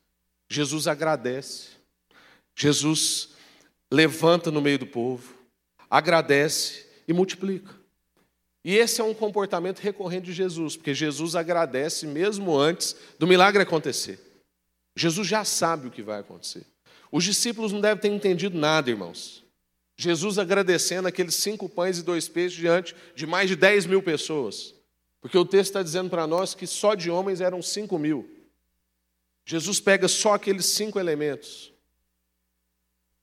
[0.48, 1.68] Jesus agradece.
[2.54, 3.30] Jesus
[3.90, 5.34] levanta no meio do povo,
[5.88, 7.77] agradece e multiplica.
[8.64, 13.62] E esse é um comportamento recorrente de Jesus, porque Jesus agradece mesmo antes do milagre
[13.62, 14.20] acontecer.
[14.96, 16.66] Jesus já sabe o que vai acontecer.
[17.10, 19.44] Os discípulos não devem ter entendido nada, irmãos.
[19.96, 24.74] Jesus agradecendo aqueles cinco pães e dois peixes diante de mais de 10 mil pessoas.
[25.20, 28.28] Porque o texto está dizendo para nós que só de homens eram cinco mil.
[29.44, 31.72] Jesus pega só aqueles cinco elementos,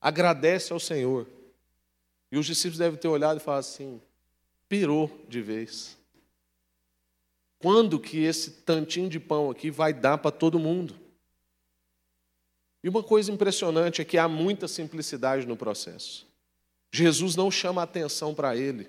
[0.00, 1.26] agradece ao Senhor.
[2.32, 4.02] E os discípulos devem ter olhado e falado assim:
[4.68, 5.96] pirou de vez.
[7.58, 10.94] Quando que esse tantinho de pão aqui vai dar para todo mundo?
[12.82, 16.26] E uma coisa impressionante é que há muita simplicidade no processo.
[16.92, 18.88] Jesus não chama atenção para ele,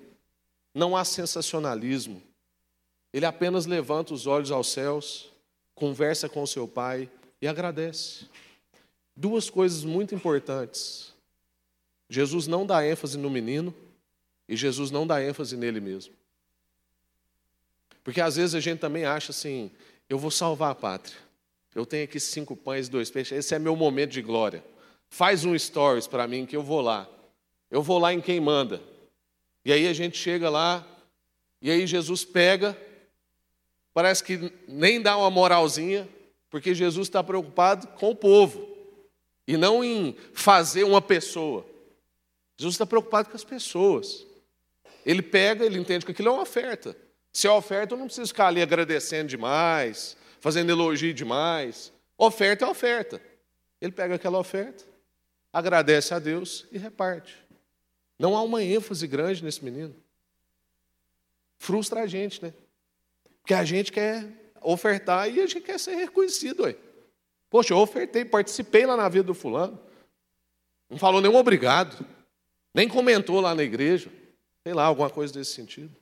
[0.74, 2.22] não há sensacionalismo.
[3.12, 5.30] Ele apenas levanta os olhos aos céus,
[5.74, 7.10] conversa com seu pai
[7.40, 8.26] e agradece.
[9.16, 11.12] Duas coisas muito importantes.
[12.08, 13.74] Jesus não dá ênfase no menino
[14.48, 16.14] e Jesus não dá ênfase nele mesmo.
[18.02, 19.70] Porque às vezes a gente também acha assim:
[20.08, 21.18] eu vou salvar a pátria.
[21.74, 24.64] Eu tenho aqui cinco pães e dois peixes, esse é meu momento de glória.
[25.10, 27.08] Faz um stories para mim que eu vou lá.
[27.70, 28.82] Eu vou lá em quem manda.
[29.64, 30.86] E aí a gente chega lá,
[31.60, 32.76] e aí Jesus pega,
[33.92, 36.08] parece que nem dá uma moralzinha,
[36.48, 38.66] porque Jesus está preocupado com o povo,
[39.46, 41.66] e não em fazer uma pessoa.
[42.56, 44.26] Jesus está preocupado com as pessoas.
[45.08, 46.94] Ele pega, ele entende que aquilo é uma oferta.
[47.32, 51.90] Se é oferta, eu não preciso ficar ali agradecendo demais, fazendo elogio demais.
[52.18, 53.18] Oferta é oferta.
[53.80, 54.84] Ele pega aquela oferta,
[55.50, 57.42] agradece a Deus e reparte.
[58.18, 59.96] Não há uma ênfase grande nesse menino.
[61.56, 62.52] Frustra a gente, né?
[63.40, 64.26] Porque a gente quer
[64.60, 66.64] ofertar e a gente quer ser reconhecido.
[66.64, 66.76] Ué.
[67.48, 69.80] Poxa, eu ofertei, participei lá na vida do fulano.
[70.90, 72.04] Não falou nenhum obrigado.
[72.74, 74.17] Nem comentou lá na igreja.
[74.68, 75.96] Sei lá, alguma coisa desse sentido.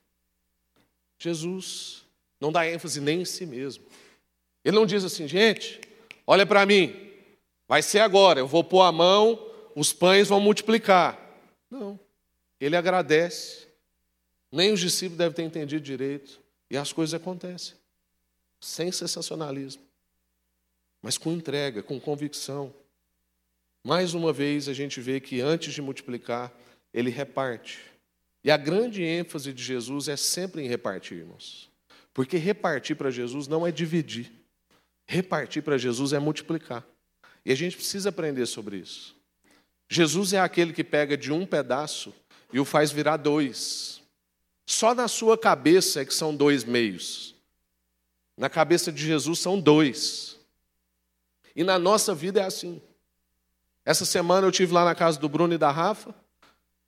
[1.21, 2.05] Jesus
[2.41, 3.85] não dá ênfase nem em si mesmo.
[4.65, 5.81] Ele não diz assim, gente,
[6.27, 7.13] olha para mim,
[7.69, 9.39] vai ser agora, eu vou pôr a mão,
[9.77, 11.17] os pães vão multiplicar.
[11.71, 11.97] Não.
[12.61, 13.69] Ele agradece.
[14.51, 16.41] Nem os discípulos devem ter entendido direito.
[16.69, 17.77] E as coisas acontecem.
[18.61, 19.85] Sem sensacionalismo.
[21.01, 22.75] Mas com entrega, com convicção.
[23.85, 26.53] Mais uma vez a gente vê que antes de multiplicar,
[26.93, 27.95] ele reparte.
[28.47, 31.69] E a grande ênfase de Jesus é sempre em repartir, irmãos.
[32.15, 34.31] Porque repartir para Jesus não é dividir.
[35.05, 36.87] Repartir para Jesus é multiplicar.
[37.45, 39.17] E a gente precisa aprender sobre isso.
[39.91, 42.15] Jesus é aquele que pega de um pedaço
[42.53, 44.01] e o faz virar dois.
[44.65, 47.35] Só na sua cabeça é que são dois meios.
[48.37, 50.39] Na cabeça de Jesus são dois.
[51.57, 52.81] E na nossa vida é assim.
[53.85, 56.15] Essa semana eu tive lá na casa do Bruno e da Rafa.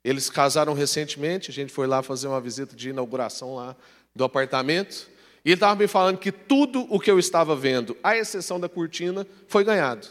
[0.03, 3.75] Eles casaram recentemente, a gente foi lá fazer uma visita de inauguração lá
[4.15, 5.09] do apartamento.
[5.43, 8.69] E ele estava me falando que tudo o que eu estava vendo, à exceção da
[8.69, 10.07] cortina, foi ganhado.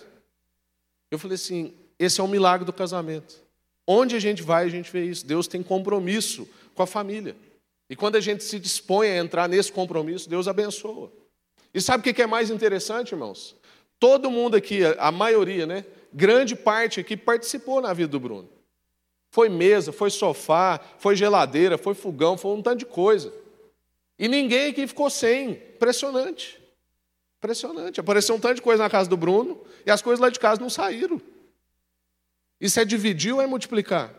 [1.11, 3.43] Eu falei assim: esse é um milagre do casamento.
[3.87, 5.27] Onde a gente vai, a gente vê isso.
[5.27, 7.35] Deus tem compromisso com a família.
[7.89, 11.11] E quando a gente se dispõe a entrar nesse compromisso, Deus abençoa.
[11.73, 13.57] E sabe o que é mais interessante, irmãos?
[13.99, 15.85] Todo mundo aqui, a maioria, né?
[16.13, 18.49] Grande parte aqui participou na vida do Bruno.
[19.31, 23.33] Foi mesa, foi sofá, foi geladeira, foi fogão, foi um tanto de coisa.
[24.19, 25.51] E ninguém aqui ficou sem.
[25.51, 26.61] Impressionante.
[27.39, 28.01] Impressionante.
[28.01, 30.61] Apareceu um tanto de coisa na casa do Bruno e as coisas lá de casa
[30.61, 31.21] não saíram.
[32.61, 34.13] Isso é dividir ou é multiplicar?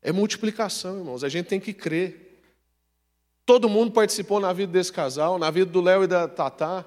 [0.00, 1.24] É multiplicação, irmãos.
[1.24, 2.42] A gente tem que crer.
[3.44, 6.84] Todo mundo participou na vida desse casal, na vida do Léo e da Tatá.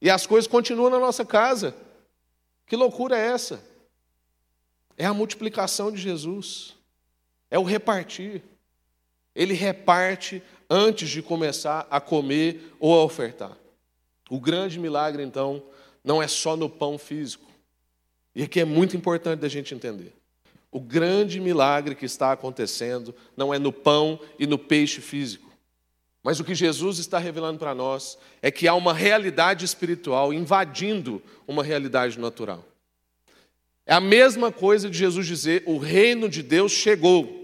[0.00, 1.76] E as coisas continuam na nossa casa.
[2.66, 3.62] Que loucura é essa?
[4.96, 6.76] É a multiplicação de Jesus.
[7.50, 8.42] É o repartir.
[9.34, 13.56] Ele reparte antes de começar a comer ou a ofertar.
[14.30, 15.62] O grande milagre, então,
[16.02, 17.50] não é só no pão físico.
[18.34, 20.14] E aqui é muito importante da gente entender.
[20.70, 25.52] O grande milagre que está acontecendo não é no pão e no peixe físico.
[26.22, 31.20] Mas o que Jesus está revelando para nós é que há uma realidade espiritual invadindo
[31.46, 32.64] uma realidade natural.
[33.84, 37.40] É a mesma coisa de Jesus dizer: o reino de Deus chegou.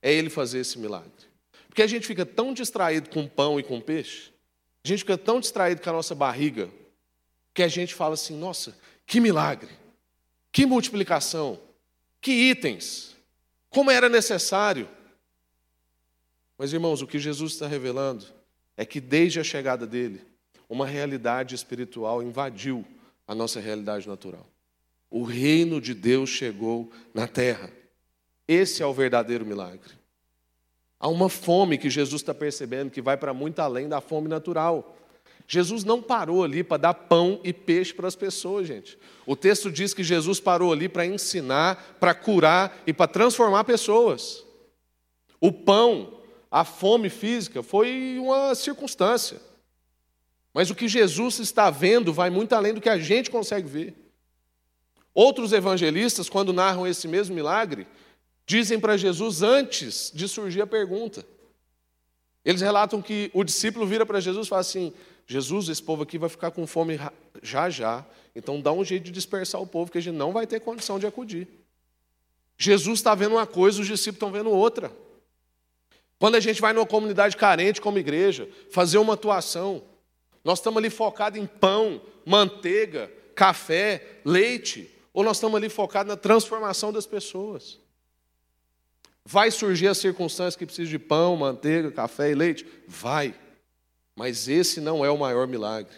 [0.00, 1.10] É ele fazer esse milagre.
[1.68, 4.32] Porque a gente fica tão distraído com pão e com peixe,
[4.84, 6.70] a gente fica tão distraído com a nossa barriga,
[7.52, 9.70] que a gente fala assim: nossa, que milagre.
[10.50, 11.60] Que multiplicação!
[12.20, 13.16] Que itens!
[13.68, 14.88] Como era necessário!
[16.56, 18.26] Mas, irmãos, o que Jesus está revelando
[18.76, 20.20] é que desde a chegada dele,
[20.68, 22.84] uma realidade espiritual invadiu
[23.26, 24.46] a nossa realidade natural.
[25.10, 27.70] O reino de Deus chegou na terra.
[28.46, 29.92] Esse é o verdadeiro milagre.
[31.00, 34.96] Há uma fome que Jesus está percebendo que vai para muito além da fome natural.
[35.46, 38.98] Jesus não parou ali para dar pão e peixe para as pessoas, gente.
[39.24, 44.44] O texto diz que Jesus parou ali para ensinar, para curar e para transformar pessoas.
[45.40, 49.40] O pão, a fome física, foi uma circunstância.
[50.52, 54.07] Mas o que Jesus está vendo vai muito além do que a gente consegue ver.
[55.20, 57.88] Outros evangelistas, quando narram esse mesmo milagre,
[58.46, 61.26] dizem para Jesus antes de surgir a pergunta.
[62.44, 64.94] Eles relatam que o discípulo vira para Jesus e fala assim:
[65.26, 67.00] Jesus, esse povo aqui vai ficar com fome
[67.42, 70.46] já já, então dá um jeito de dispersar o povo, que a gente não vai
[70.46, 71.48] ter condição de acudir.
[72.56, 74.92] Jesus está vendo uma coisa, os discípulos estão vendo outra.
[76.16, 79.82] Quando a gente vai numa comunidade carente como igreja, fazer uma atuação,
[80.44, 86.16] nós estamos ali focados em pão, manteiga, café, leite, ou nós estamos ali focados na
[86.16, 87.80] transformação das pessoas.
[89.24, 92.64] Vai surgir as circunstâncias que precisam de pão, manteiga, café e leite?
[92.86, 93.34] Vai.
[94.14, 95.92] Mas esse não é o maior milagre.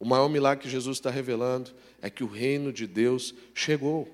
[0.00, 4.08] O maior milagre que Jesus está revelando é que o reino de Deus chegou.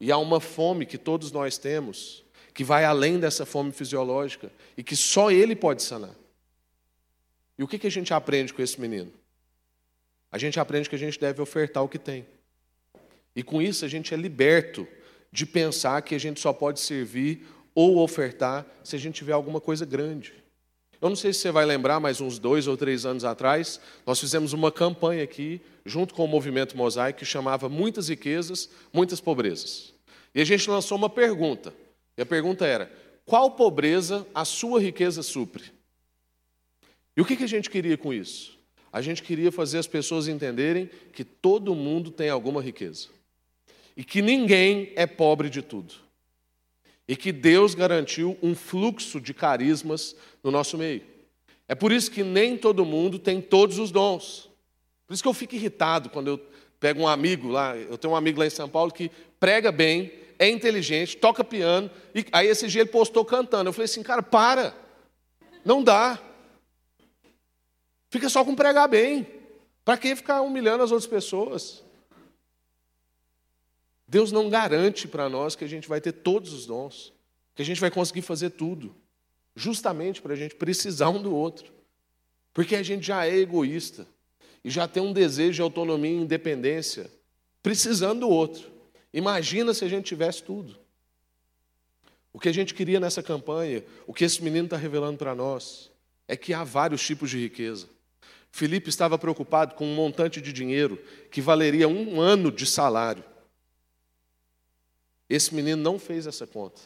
[0.00, 4.82] E há uma fome que todos nós temos, que vai além dessa fome fisiológica e
[4.82, 6.14] que só Ele pode sanar.
[7.58, 9.12] E o que, que a gente aprende com esse menino?
[10.32, 12.26] A gente aprende que a gente deve ofertar o que tem.
[13.38, 14.84] E com isso a gente é liberto
[15.30, 19.60] de pensar que a gente só pode servir ou ofertar se a gente tiver alguma
[19.60, 20.34] coisa grande.
[21.00, 24.18] Eu não sei se você vai lembrar, mas uns dois ou três anos atrás, nós
[24.18, 29.94] fizemos uma campanha aqui, junto com o movimento Mosaico, que chamava Muitas Riquezas, Muitas Pobrezas.
[30.34, 31.72] E a gente lançou uma pergunta.
[32.16, 32.90] E a pergunta era:
[33.24, 35.62] qual pobreza a sua riqueza supre?
[37.16, 38.58] E o que a gente queria com isso?
[38.92, 43.16] A gente queria fazer as pessoas entenderem que todo mundo tem alguma riqueza.
[43.98, 46.08] E que ninguém é pobre de tudo
[47.08, 51.02] e que Deus garantiu um fluxo de carismas no nosso meio.
[51.66, 54.50] É por isso que nem todo mundo tem todos os dons.
[55.06, 56.40] Por isso que eu fico irritado quando eu
[56.78, 60.12] pego um amigo lá, eu tenho um amigo lá em São Paulo que prega bem,
[60.38, 63.68] é inteligente, toca piano, e aí esse dia ele postou cantando.
[63.68, 64.74] Eu falei assim, cara, para.
[65.64, 66.18] Não dá.
[68.10, 69.26] Fica só com pregar bem.
[69.84, 71.82] Para que ficar humilhando as outras pessoas?
[74.08, 77.12] Deus não garante para nós que a gente vai ter todos os dons,
[77.54, 78.96] que a gente vai conseguir fazer tudo,
[79.54, 81.70] justamente para a gente precisar um do outro,
[82.54, 84.06] porque a gente já é egoísta
[84.64, 87.10] e já tem um desejo de autonomia e independência,
[87.62, 88.70] precisando do outro.
[89.12, 90.78] Imagina se a gente tivesse tudo.
[92.32, 95.90] O que a gente queria nessa campanha, o que esse menino está revelando para nós,
[96.26, 97.88] é que há vários tipos de riqueza.
[98.50, 100.98] Felipe estava preocupado com um montante de dinheiro
[101.30, 103.24] que valeria um ano de salário.
[105.28, 106.80] Esse menino não fez essa conta.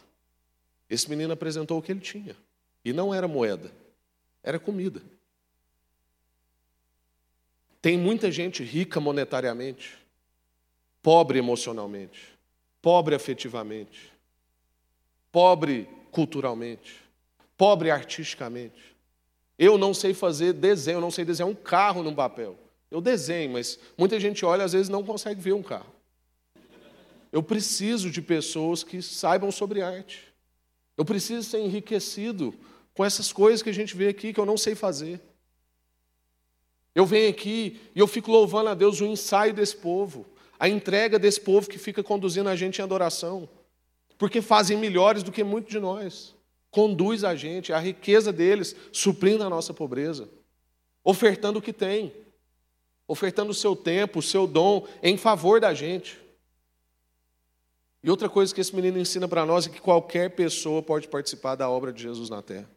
[0.89, 2.35] Esse menino apresentou o que ele tinha.
[2.83, 3.71] E não era moeda,
[4.43, 5.01] era comida.
[7.81, 9.97] Tem muita gente rica monetariamente,
[11.01, 12.37] pobre emocionalmente,
[12.81, 14.11] pobre afetivamente,
[15.31, 17.01] pobre culturalmente,
[17.57, 18.95] pobre artisticamente.
[19.57, 22.57] Eu não sei fazer desenho, eu não sei desenhar um carro num papel.
[22.91, 25.91] Eu desenho, mas muita gente olha às vezes não consegue ver um carro.
[27.33, 30.31] Eu preciso de pessoas que saibam sobre arte.
[30.95, 32.53] Eu preciso ser enriquecido
[32.93, 35.19] com essas coisas que a gente vê aqui que eu não sei fazer.
[36.93, 40.27] Eu venho aqui e eu fico louvando a Deus o ensaio desse povo,
[40.59, 43.49] a entrega desse povo que fica conduzindo a gente em adoração,
[44.15, 46.35] porque fazem melhores do que muitos de nós.
[46.69, 50.29] Conduz a gente, a riqueza deles, suprindo a nossa pobreza,
[51.03, 52.13] ofertando o que tem,
[53.07, 56.21] ofertando o seu tempo, o seu dom em favor da gente.
[58.03, 61.55] E outra coisa que esse menino ensina para nós é que qualquer pessoa pode participar
[61.55, 62.69] da obra de Jesus na terra.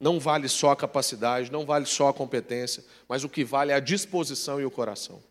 [0.00, 3.74] Não vale só a capacidade, não vale só a competência, mas o que vale é
[3.74, 5.22] a disposição e o coração.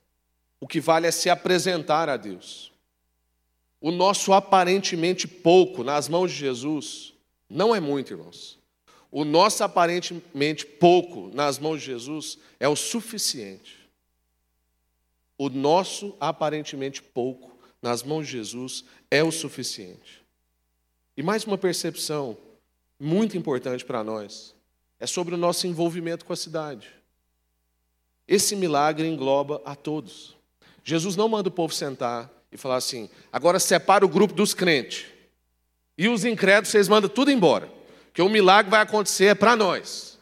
[0.59, 2.71] O que vale é se apresentar a Deus.
[3.81, 7.13] O nosso aparentemente pouco nas mãos de Jesus
[7.49, 8.59] não é muito, irmãos.
[9.11, 13.89] O nosso aparentemente pouco nas mãos de Jesus é o suficiente.
[15.37, 20.23] O nosso aparentemente pouco nas mãos de Jesus é o suficiente.
[21.15, 22.37] E mais uma percepção
[22.99, 24.55] muito importante para nós
[24.99, 26.89] é sobre o nosso envolvimento com a cidade.
[28.27, 30.37] Esse milagre engloba a todos.
[30.83, 35.05] Jesus não manda o povo sentar e falar assim: agora separa o grupo dos crentes.
[35.97, 37.69] E os incrédulos, vocês mandam tudo embora.
[38.13, 40.17] Que o milagre vai acontecer é para nós.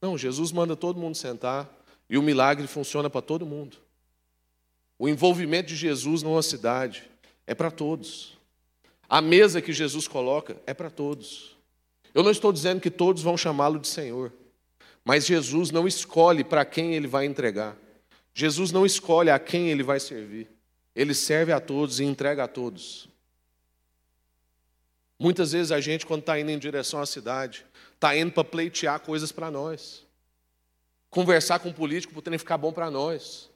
[0.00, 1.68] Não, Jesus manda todo mundo sentar
[2.08, 3.76] e o milagre funciona para todo mundo.
[4.98, 7.11] O envolvimento de Jesus numa cidade
[7.46, 8.38] é para todos.
[9.08, 11.56] A mesa que Jesus coloca é para todos.
[12.14, 14.32] Eu não estou dizendo que todos vão chamá-lo de Senhor,
[15.04, 17.76] mas Jesus não escolhe para quem ele vai entregar.
[18.34, 20.48] Jesus não escolhe a quem ele vai servir.
[20.94, 23.08] Ele serve a todos e entrega a todos.
[25.18, 27.64] Muitas vezes a gente, quando está indo em direção à cidade,
[27.94, 30.04] está indo para pleitear coisas para nós.
[31.10, 33.51] Conversar com o político para ficar bom para nós.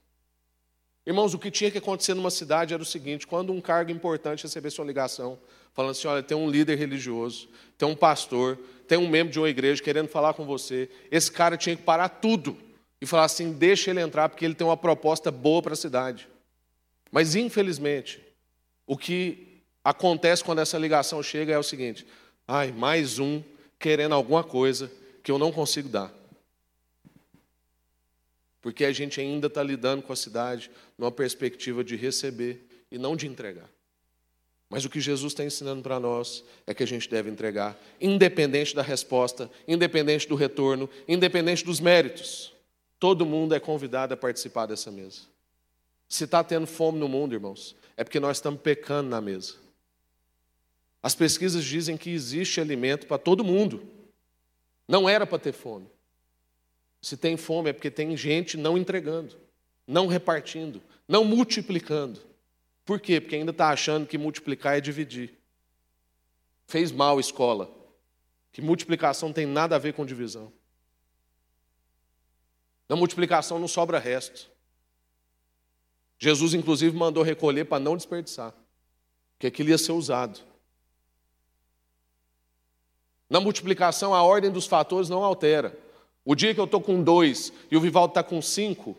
[1.06, 4.42] Irmãos, o que tinha que acontecer numa cidade era o seguinte: quando um cargo importante
[4.42, 5.38] recebesse uma ligação,
[5.72, 7.48] falando assim: olha, tem um líder religioso,
[7.78, 11.56] tem um pastor, tem um membro de uma igreja querendo falar com você, esse cara
[11.56, 12.58] tinha que parar tudo
[13.00, 16.28] e falar assim: deixa ele entrar, porque ele tem uma proposta boa para a cidade.
[17.12, 18.20] Mas, infelizmente,
[18.84, 22.04] o que acontece quando essa ligação chega é o seguinte:
[22.48, 23.40] ai, mais um
[23.78, 24.90] querendo alguma coisa
[25.22, 26.12] que eu não consigo dar
[28.66, 33.14] porque a gente ainda está lidando com a cidade numa perspectiva de receber e não
[33.14, 33.70] de entregar.
[34.68, 38.74] Mas o que Jesus está ensinando para nós é que a gente deve entregar, independente
[38.74, 42.52] da resposta, independente do retorno, independente dos méritos.
[42.98, 45.20] Todo mundo é convidado a participar dessa mesa.
[46.08, 49.54] Se está tendo fome no mundo, irmãos, é porque nós estamos pecando na mesa.
[51.00, 53.86] As pesquisas dizem que existe alimento para todo mundo.
[54.88, 55.86] Não era para ter fome.
[57.06, 59.38] Se tem fome é porque tem gente não entregando,
[59.86, 62.20] não repartindo, não multiplicando.
[62.84, 63.20] Por quê?
[63.20, 65.38] Porque ainda está achando que multiplicar é dividir.
[66.66, 67.70] Fez mal a escola.
[68.50, 70.52] Que multiplicação tem nada a ver com divisão.
[72.88, 74.50] Na multiplicação não sobra resto.
[76.18, 78.52] Jesus, inclusive, mandou recolher para não desperdiçar,
[79.34, 80.40] porque aquilo ia ser usado.
[83.30, 85.85] Na multiplicação, a ordem dos fatores não altera.
[86.26, 88.96] O dia que eu estou com dois e o Vivaldo está com cinco,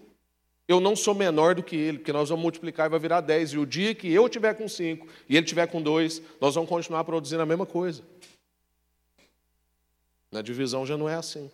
[0.66, 3.52] eu não sou menor do que ele, porque nós vamos multiplicar e vai virar dez.
[3.52, 6.70] E o dia que eu tiver com cinco e ele tiver com dois, nós vamos
[6.70, 8.02] continuar produzindo a mesma coisa.
[10.32, 11.52] Na divisão já não é assim.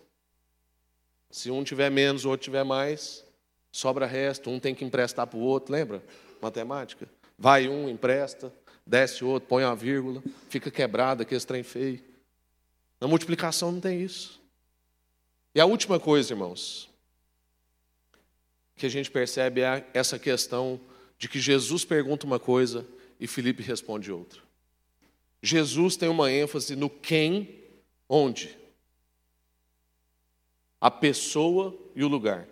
[1.28, 3.24] Se um tiver menos, o outro tiver mais,
[3.72, 4.50] sobra resto.
[4.50, 6.04] Um tem que emprestar para o outro, lembra?
[6.40, 7.08] Matemática.
[7.36, 8.52] Vai um, empresta,
[8.86, 12.00] desce outro, põe uma vírgula, fica quebrado, aquele trem feio.
[13.00, 14.43] Na multiplicação não tem isso.
[15.54, 16.90] E a última coisa, irmãos,
[18.76, 20.80] que a gente percebe é essa questão
[21.16, 22.84] de que Jesus pergunta uma coisa
[23.20, 24.42] e Felipe responde outra.
[25.40, 27.62] Jesus tem uma ênfase no quem,
[28.08, 28.58] onde.
[30.80, 32.48] A pessoa e o lugar.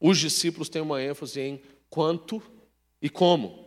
[0.00, 2.42] Os discípulos têm uma ênfase em quanto
[3.02, 3.66] e como.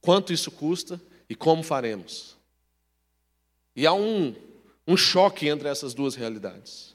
[0.00, 2.36] Quanto isso custa e como faremos.
[3.74, 4.34] E há um,
[4.86, 6.94] um choque entre essas duas realidades.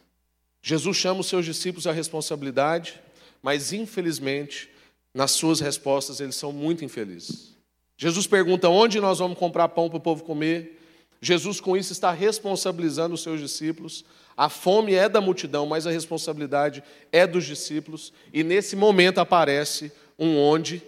[0.61, 3.01] Jesus chama os seus discípulos à responsabilidade,
[3.41, 4.69] mas infelizmente,
[5.13, 7.55] nas suas respostas, eles são muito infelizes.
[7.95, 10.79] Jesus pergunta onde nós vamos comprar pão para o povo comer.
[11.21, 14.05] Jesus, com isso, está responsabilizando os seus discípulos.
[14.35, 18.13] A fome é da multidão, mas a responsabilidade é dos discípulos.
[18.31, 20.83] E nesse momento aparece um onde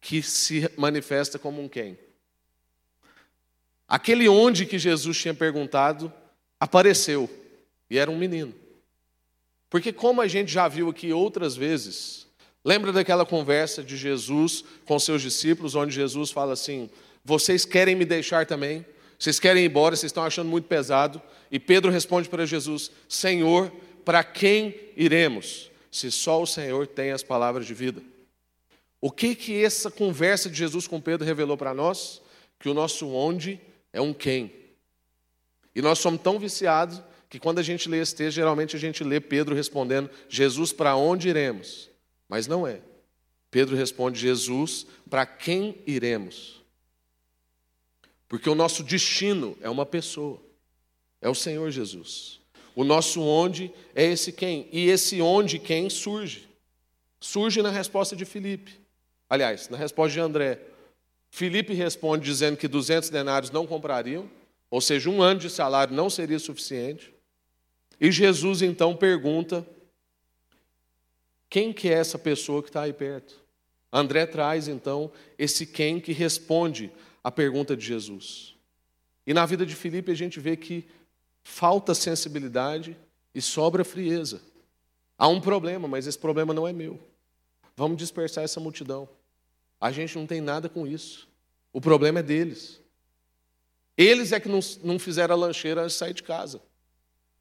[0.00, 1.98] que se manifesta como um quem.
[3.86, 6.12] Aquele onde que Jesus tinha perguntado
[6.60, 7.28] apareceu
[7.88, 8.54] e era um menino.
[9.70, 12.26] Porque, como a gente já viu aqui outras vezes,
[12.64, 16.90] lembra daquela conversa de Jesus com seus discípulos, onde Jesus fala assim:
[17.24, 18.84] Vocês querem me deixar também?
[19.18, 19.96] Vocês querem ir embora?
[19.96, 21.22] Vocês estão achando muito pesado?
[21.50, 23.72] E Pedro responde para Jesus: Senhor,
[24.04, 25.70] para quem iremos?
[25.90, 28.02] Se só o Senhor tem as palavras de vida.
[29.00, 32.20] O que que essa conversa de Jesus com Pedro revelou para nós?
[32.58, 33.58] Que o nosso onde
[33.92, 34.59] é um quem.
[35.74, 39.04] E nós somos tão viciados que quando a gente lê esse texto, geralmente a gente
[39.04, 41.88] lê Pedro respondendo: Jesus, para onde iremos?
[42.28, 42.80] Mas não é.
[43.50, 46.60] Pedro responde: Jesus, para quem iremos?
[48.28, 50.40] Porque o nosso destino é uma pessoa,
[51.20, 52.40] é o Senhor Jesus.
[52.74, 54.68] O nosso onde é esse quem.
[54.72, 56.48] E esse onde quem surge.
[57.20, 58.72] Surge na resposta de Filipe.
[59.28, 60.60] Aliás, na resposta de André.
[61.28, 64.28] Filipe responde dizendo que 200 denários não comprariam,
[64.70, 67.12] ou seja, um ano de salário não seria suficiente.
[68.00, 69.66] E Jesus então pergunta:
[71.48, 73.40] quem que é essa pessoa que está aí perto?
[73.92, 76.92] André traz então esse quem que responde
[77.24, 78.54] à pergunta de Jesus.
[79.26, 80.88] E na vida de Filipe a gente vê que
[81.42, 82.96] falta sensibilidade
[83.34, 84.40] e sobra frieza.
[85.18, 86.98] Há um problema, mas esse problema não é meu.
[87.76, 89.08] Vamos dispersar essa multidão.
[89.80, 91.28] A gente não tem nada com isso.
[91.72, 92.80] O problema é deles.
[94.00, 96.60] Eles é que não, não fizeram a lancheira antes de sair de casa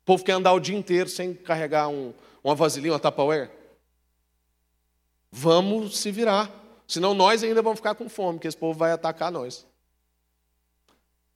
[0.10, 2.12] povo quer andar o dia inteiro sem carregar um,
[2.44, 3.52] uma vasilhinha, uma Tupperware.
[5.32, 6.52] vamos se virar.
[6.88, 9.68] Senão nós ainda vamos ficar com fome, porque esse povo vai atacar nós.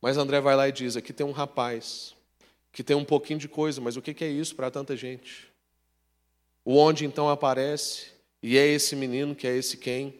[0.01, 2.15] Mas André vai lá e diz: aqui tem um rapaz
[2.71, 5.53] que tem um pouquinho de coisa, mas o que é isso para tanta gente?
[6.65, 8.07] O onde então aparece,
[8.41, 10.19] e é esse menino que é esse quem,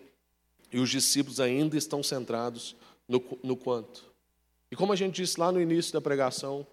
[0.72, 2.76] e os discípulos ainda estão centrados
[3.08, 4.12] no, no quanto.
[4.74, 6.66] E como a gente disse lá no início da pregação,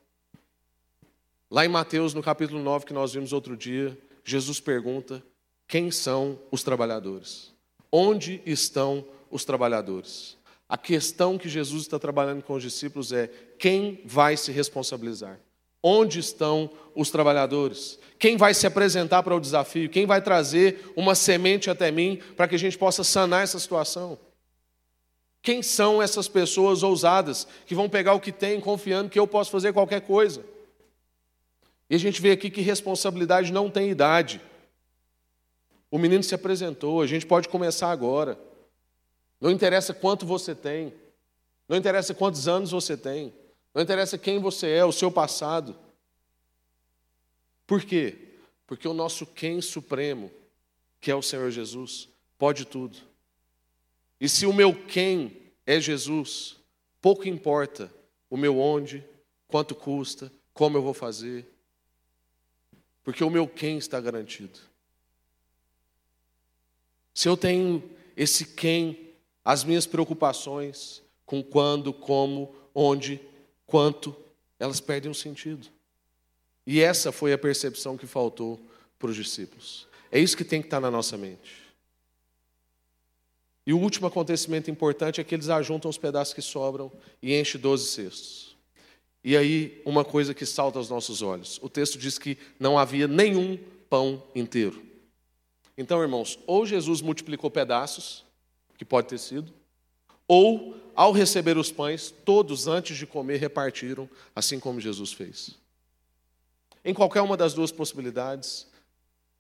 [1.50, 3.94] lá em Mateus, no capítulo 9, que nós vimos outro dia,
[4.24, 5.22] Jesus pergunta:
[5.68, 7.52] quem são os trabalhadores?
[7.92, 10.38] Onde estão os trabalhadores?
[10.66, 15.38] A questão que Jesus está trabalhando com os discípulos é: quem vai se responsabilizar?
[15.82, 17.98] Onde estão os trabalhadores?
[18.18, 19.90] Quem vai se apresentar para o desafio?
[19.90, 24.18] Quem vai trazer uma semente até mim para que a gente possa sanar essa situação?
[25.42, 29.50] Quem são essas pessoas ousadas que vão pegar o que tem confiando que eu posso
[29.50, 30.44] fazer qualquer coisa?
[31.88, 34.40] E a gente vê aqui que responsabilidade não tem idade.
[35.90, 38.38] O menino se apresentou, a gente pode começar agora.
[39.40, 40.92] Não interessa quanto você tem,
[41.66, 43.32] não interessa quantos anos você tem,
[43.74, 45.74] não interessa quem você é, o seu passado.
[47.66, 48.36] Por quê?
[48.66, 50.30] Porque o nosso quem supremo,
[51.00, 53.09] que é o Senhor Jesus, pode tudo.
[54.20, 56.56] E se o meu quem é Jesus,
[57.00, 57.92] pouco importa
[58.28, 59.04] o meu onde,
[59.48, 61.46] quanto custa, como eu vou fazer,
[63.02, 64.58] porque o meu quem está garantido.
[67.14, 67.82] Se eu tenho
[68.16, 69.12] esse quem,
[69.44, 73.20] as minhas preocupações com quando, como, onde,
[73.66, 74.14] quanto,
[74.58, 75.66] elas perdem o sentido.
[76.66, 78.60] E essa foi a percepção que faltou
[78.98, 79.88] para os discípulos.
[80.12, 81.69] É isso que tem que estar na nossa mente.
[83.66, 86.90] E o último acontecimento importante é que eles ajuntam os pedaços que sobram
[87.22, 88.56] e enchem 12 cestos.
[89.22, 93.06] E aí, uma coisa que salta aos nossos olhos: o texto diz que não havia
[93.06, 93.58] nenhum
[93.88, 94.82] pão inteiro.
[95.76, 98.24] Então, irmãos, ou Jesus multiplicou pedaços,
[98.78, 99.52] que pode ter sido,
[100.26, 105.58] ou, ao receber os pães, todos antes de comer repartiram, assim como Jesus fez.
[106.84, 108.66] Em qualquer uma das duas possibilidades,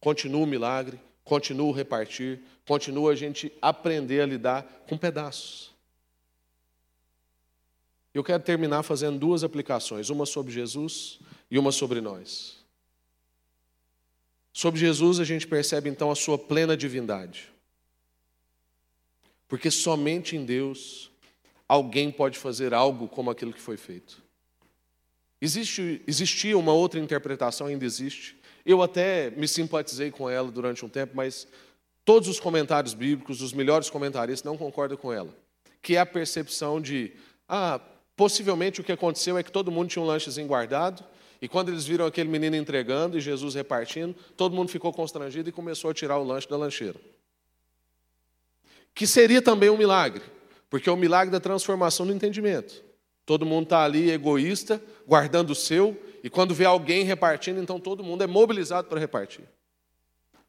[0.00, 1.00] continua o milagre,
[1.30, 5.70] continua o repartir, continua a gente aprender a lidar com pedaços.
[8.12, 12.56] Eu quero terminar fazendo duas aplicações, uma sobre Jesus e uma sobre nós.
[14.52, 17.52] Sobre Jesus, a gente percebe então a sua plena divindade.
[19.46, 21.12] Porque somente em Deus
[21.68, 24.20] alguém pode fazer algo como aquilo que foi feito.
[25.40, 28.36] Existe, existia uma outra interpretação, ainda existe.
[28.64, 31.46] Eu até me simpatizei com ela durante um tempo, mas
[32.04, 35.34] todos os comentários bíblicos, os melhores comentaristas, não concordam com ela.
[35.82, 37.12] Que é a percepção de,
[37.48, 37.80] ah,
[38.16, 41.04] possivelmente o que aconteceu é que todo mundo tinha um lanchezinho guardado,
[41.40, 45.52] e quando eles viram aquele menino entregando e Jesus repartindo, todo mundo ficou constrangido e
[45.52, 47.00] começou a tirar o lanche da lancheira.
[48.94, 50.22] Que seria também um milagre,
[50.68, 52.89] porque é o um milagre da transformação do entendimento.
[53.30, 58.02] Todo mundo está ali egoísta, guardando o seu, e quando vê alguém repartindo, então todo
[58.02, 59.44] mundo é mobilizado para repartir.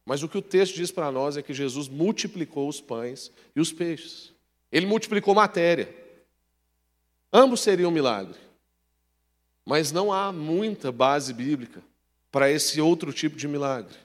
[0.03, 3.61] Mas o que o texto diz para nós é que Jesus multiplicou os pães e
[3.61, 4.33] os peixes.
[4.71, 5.95] Ele multiplicou matéria.
[7.31, 8.39] Ambos seriam um milagre.
[9.63, 11.83] Mas não há muita base bíblica
[12.31, 13.95] para esse outro tipo de milagre.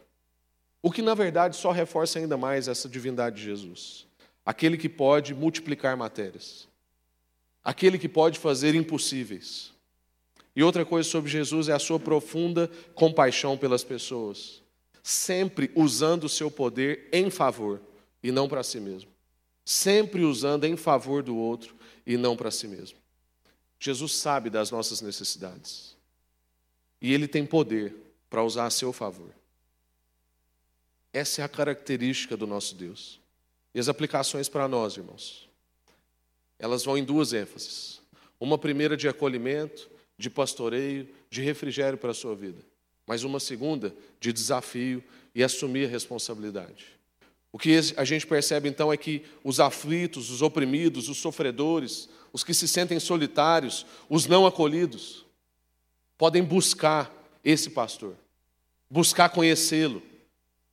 [0.82, 4.06] O que, na verdade, só reforça ainda mais essa divindade de Jesus.
[4.44, 6.68] Aquele que pode multiplicar matérias.
[7.66, 9.72] Aquele que pode fazer impossíveis.
[10.54, 14.62] E outra coisa sobre Jesus é a sua profunda compaixão pelas pessoas,
[15.02, 17.80] sempre usando o seu poder em favor
[18.22, 19.10] e não para si mesmo.
[19.64, 21.74] Sempre usando em favor do outro
[22.06, 22.98] e não para si mesmo.
[23.80, 25.96] Jesus sabe das nossas necessidades.
[27.02, 27.96] E ele tem poder
[28.30, 29.34] para usar a seu favor.
[31.12, 33.18] Essa é a característica do nosso Deus.
[33.74, 35.48] E as aplicações para nós, irmãos,
[36.58, 38.00] elas vão em duas ênfases.
[38.38, 42.60] Uma primeira de acolhimento, de pastoreio, de refrigério para a sua vida.
[43.06, 45.02] Mas uma segunda de desafio
[45.34, 46.96] e assumir a responsabilidade.
[47.52, 52.44] O que a gente percebe então é que os aflitos, os oprimidos, os sofredores, os
[52.44, 55.24] que se sentem solitários, os não acolhidos,
[56.18, 57.10] podem buscar
[57.44, 58.14] esse pastor,
[58.90, 60.02] buscar conhecê-lo,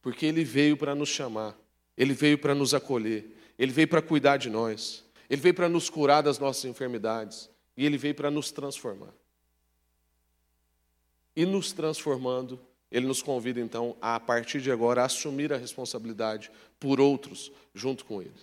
[0.01, 1.57] porque ele veio para nos chamar,
[1.97, 3.25] ele veio para nos acolher,
[3.57, 7.85] ele veio para cuidar de nós, ele veio para nos curar das nossas enfermidades e
[7.85, 9.13] ele veio para nos transformar.
[11.35, 12.59] E nos transformando,
[12.91, 17.51] ele nos convida então a, a partir de agora a assumir a responsabilidade por outros
[17.73, 18.33] junto com ele.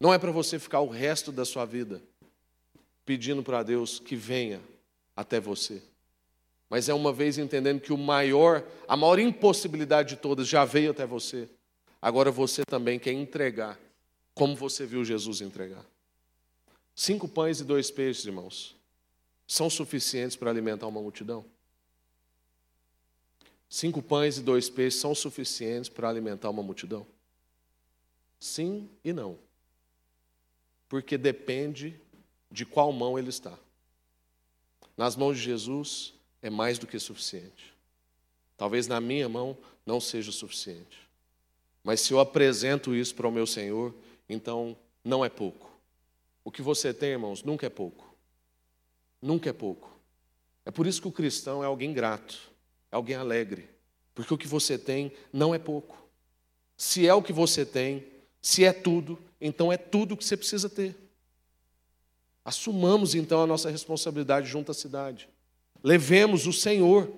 [0.00, 2.02] Não é para você ficar o resto da sua vida
[3.04, 4.60] pedindo para Deus que venha
[5.14, 5.82] até você.
[6.70, 10.92] Mas é uma vez entendendo que o maior, a maior impossibilidade de todas já veio
[10.92, 11.48] até você.
[12.00, 13.78] Agora você também quer entregar,
[14.34, 15.84] como você viu Jesus entregar.
[16.94, 18.76] Cinco pães e dois peixes, irmãos,
[19.46, 21.44] são suficientes para alimentar uma multidão?
[23.68, 27.06] Cinco pães e dois peixes são suficientes para alimentar uma multidão?
[28.38, 29.38] Sim e não.
[30.88, 31.98] Porque depende
[32.50, 33.58] de qual mão ele está.
[34.94, 36.12] Nas mãos de Jesus
[36.42, 37.72] é mais do que suficiente.
[38.58, 41.08] Talvez na minha mão não seja suficiente.
[41.82, 43.94] Mas se eu apresento isso para o meu Senhor,
[44.28, 45.71] então não é pouco.
[46.44, 48.14] O que você tem, irmãos, nunca é pouco.
[49.20, 49.90] Nunca é pouco.
[50.64, 52.50] É por isso que o cristão é alguém grato,
[52.90, 53.68] é alguém alegre.
[54.14, 55.96] Porque o que você tem não é pouco.
[56.76, 58.06] Se é o que você tem,
[58.40, 60.96] se é tudo, então é tudo o que você precisa ter.
[62.44, 65.28] Assumamos então a nossa responsabilidade junto à cidade.
[65.82, 67.10] Levemos o Senhor,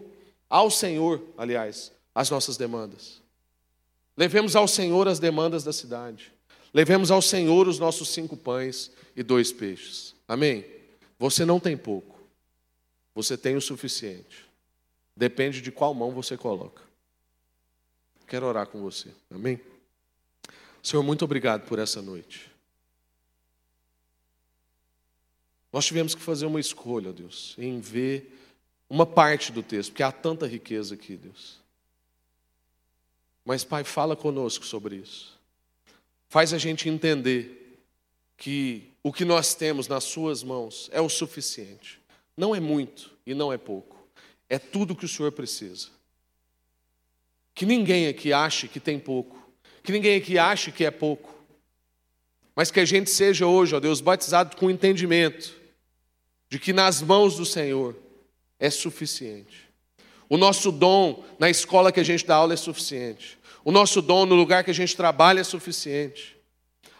[0.49, 3.23] ao Senhor, aliás, as nossas demandas.
[4.17, 6.33] Levemos ao Senhor as demandas da cidade.
[6.75, 10.13] Levemos ao Senhor os nossos cinco pães e dois peixes.
[10.27, 10.67] Amém?
[11.21, 12.21] Você não tem pouco,
[13.15, 14.45] você tem o suficiente.
[15.17, 16.83] Depende de qual mão você coloca.
[18.27, 19.11] Quero orar com você.
[19.31, 19.61] Amém?
[20.83, 22.51] Senhor, muito obrigado por essa noite.
[25.73, 28.37] Nós tivemos que fazer uma escolha, Deus, em ver
[28.89, 31.59] uma parte do texto, porque há tanta riqueza aqui, Deus.
[33.45, 35.34] Mas, Pai, fala conosco sobre isso.
[36.35, 37.79] Faz a gente entender
[38.37, 42.01] que o que nós temos nas Suas mãos é o suficiente.
[42.37, 44.05] Não é muito e não é pouco.
[44.51, 45.91] É tudo que o Senhor precisa.
[47.55, 49.49] Que ninguém aqui ache que tem pouco.
[49.85, 51.33] Que ninguém aqui ache que é pouco.
[52.57, 55.55] Mas que a gente seja hoje, ó Deus, batizado com entendimento
[56.49, 57.95] de que nas mãos do Senhor
[58.59, 59.71] é suficiente.
[60.29, 63.39] O nosso dom na escola que a gente dá aula é suficiente.
[63.65, 66.35] O nosso dom no lugar que a gente trabalha é suficiente.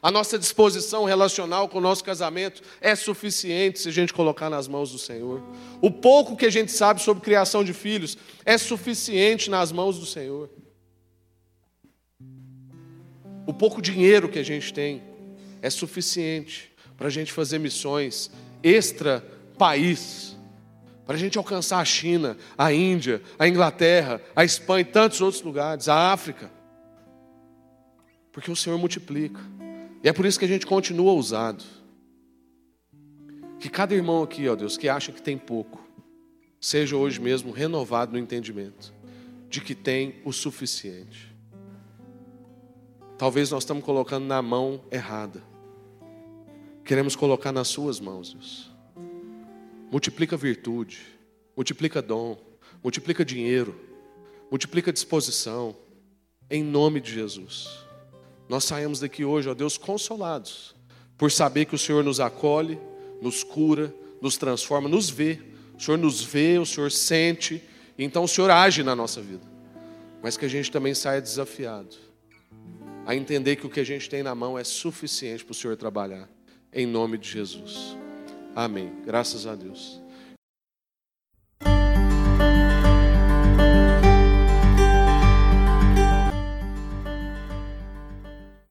[0.05, 4.69] A nossa disposição relacional com o nosso casamento é suficiente se a gente colocar nas
[4.69, 5.43] mãos do Senhor.
[5.81, 10.05] O pouco que a gente sabe sobre criação de filhos é suficiente nas mãos do
[10.05, 10.51] Senhor.
[13.47, 15.03] O pouco dinheiro que a gente tem
[15.63, 18.31] é suficiente para a gente fazer missões
[18.63, 19.25] extra
[19.59, 20.37] país,
[21.07, 25.43] para a gente alcançar a China, a Índia, a Inglaterra, a Espanha e tantos outros
[25.43, 26.51] lugares, a África.
[28.35, 29.41] Porque o Senhor multiplica.
[30.03, 31.65] E é por isso que a gente continua ousado.
[33.61, 35.83] Que cada irmão aqui, ó Deus, que acha que tem pouco,
[36.61, 38.93] seja hoje mesmo renovado no entendimento
[39.49, 41.33] de que tem o suficiente.
[43.17, 45.41] Talvez nós estamos colocando na mão errada.
[46.85, 48.71] Queremos colocar nas suas mãos, Deus.
[49.93, 51.01] Multiplica virtude,
[51.57, 52.37] multiplica dom,
[52.83, 53.81] multiplica dinheiro,
[54.51, 55.77] multiplica disposição,
[56.51, 57.84] em nome de Jesus.
[58.55, 60.77] Nós saímos daqui hoje, ó Deus, consolados,
[61.19, 62.79] por saber que o Senhor nos acolhe,
[63.21, 65.41] nos cura, nos transforma, nos vê.
[65.77, 67.61] O Senhor nos vê, o Senhor sente,
[67.99, 69.43] então o Senhor age na nossa vida.
[70.23, 71.97] Mas que a gente também saia desafiado
[73.05, 75.77] a entender que o que a gente tem na mão é suficiente para o Senhor
[75.77, 76.29] trabalhar,
[76.73, 77.97] em nome de Jesus.
[78.55, 78.93] Amém.
[79.05, 80.01] Graças a Deus.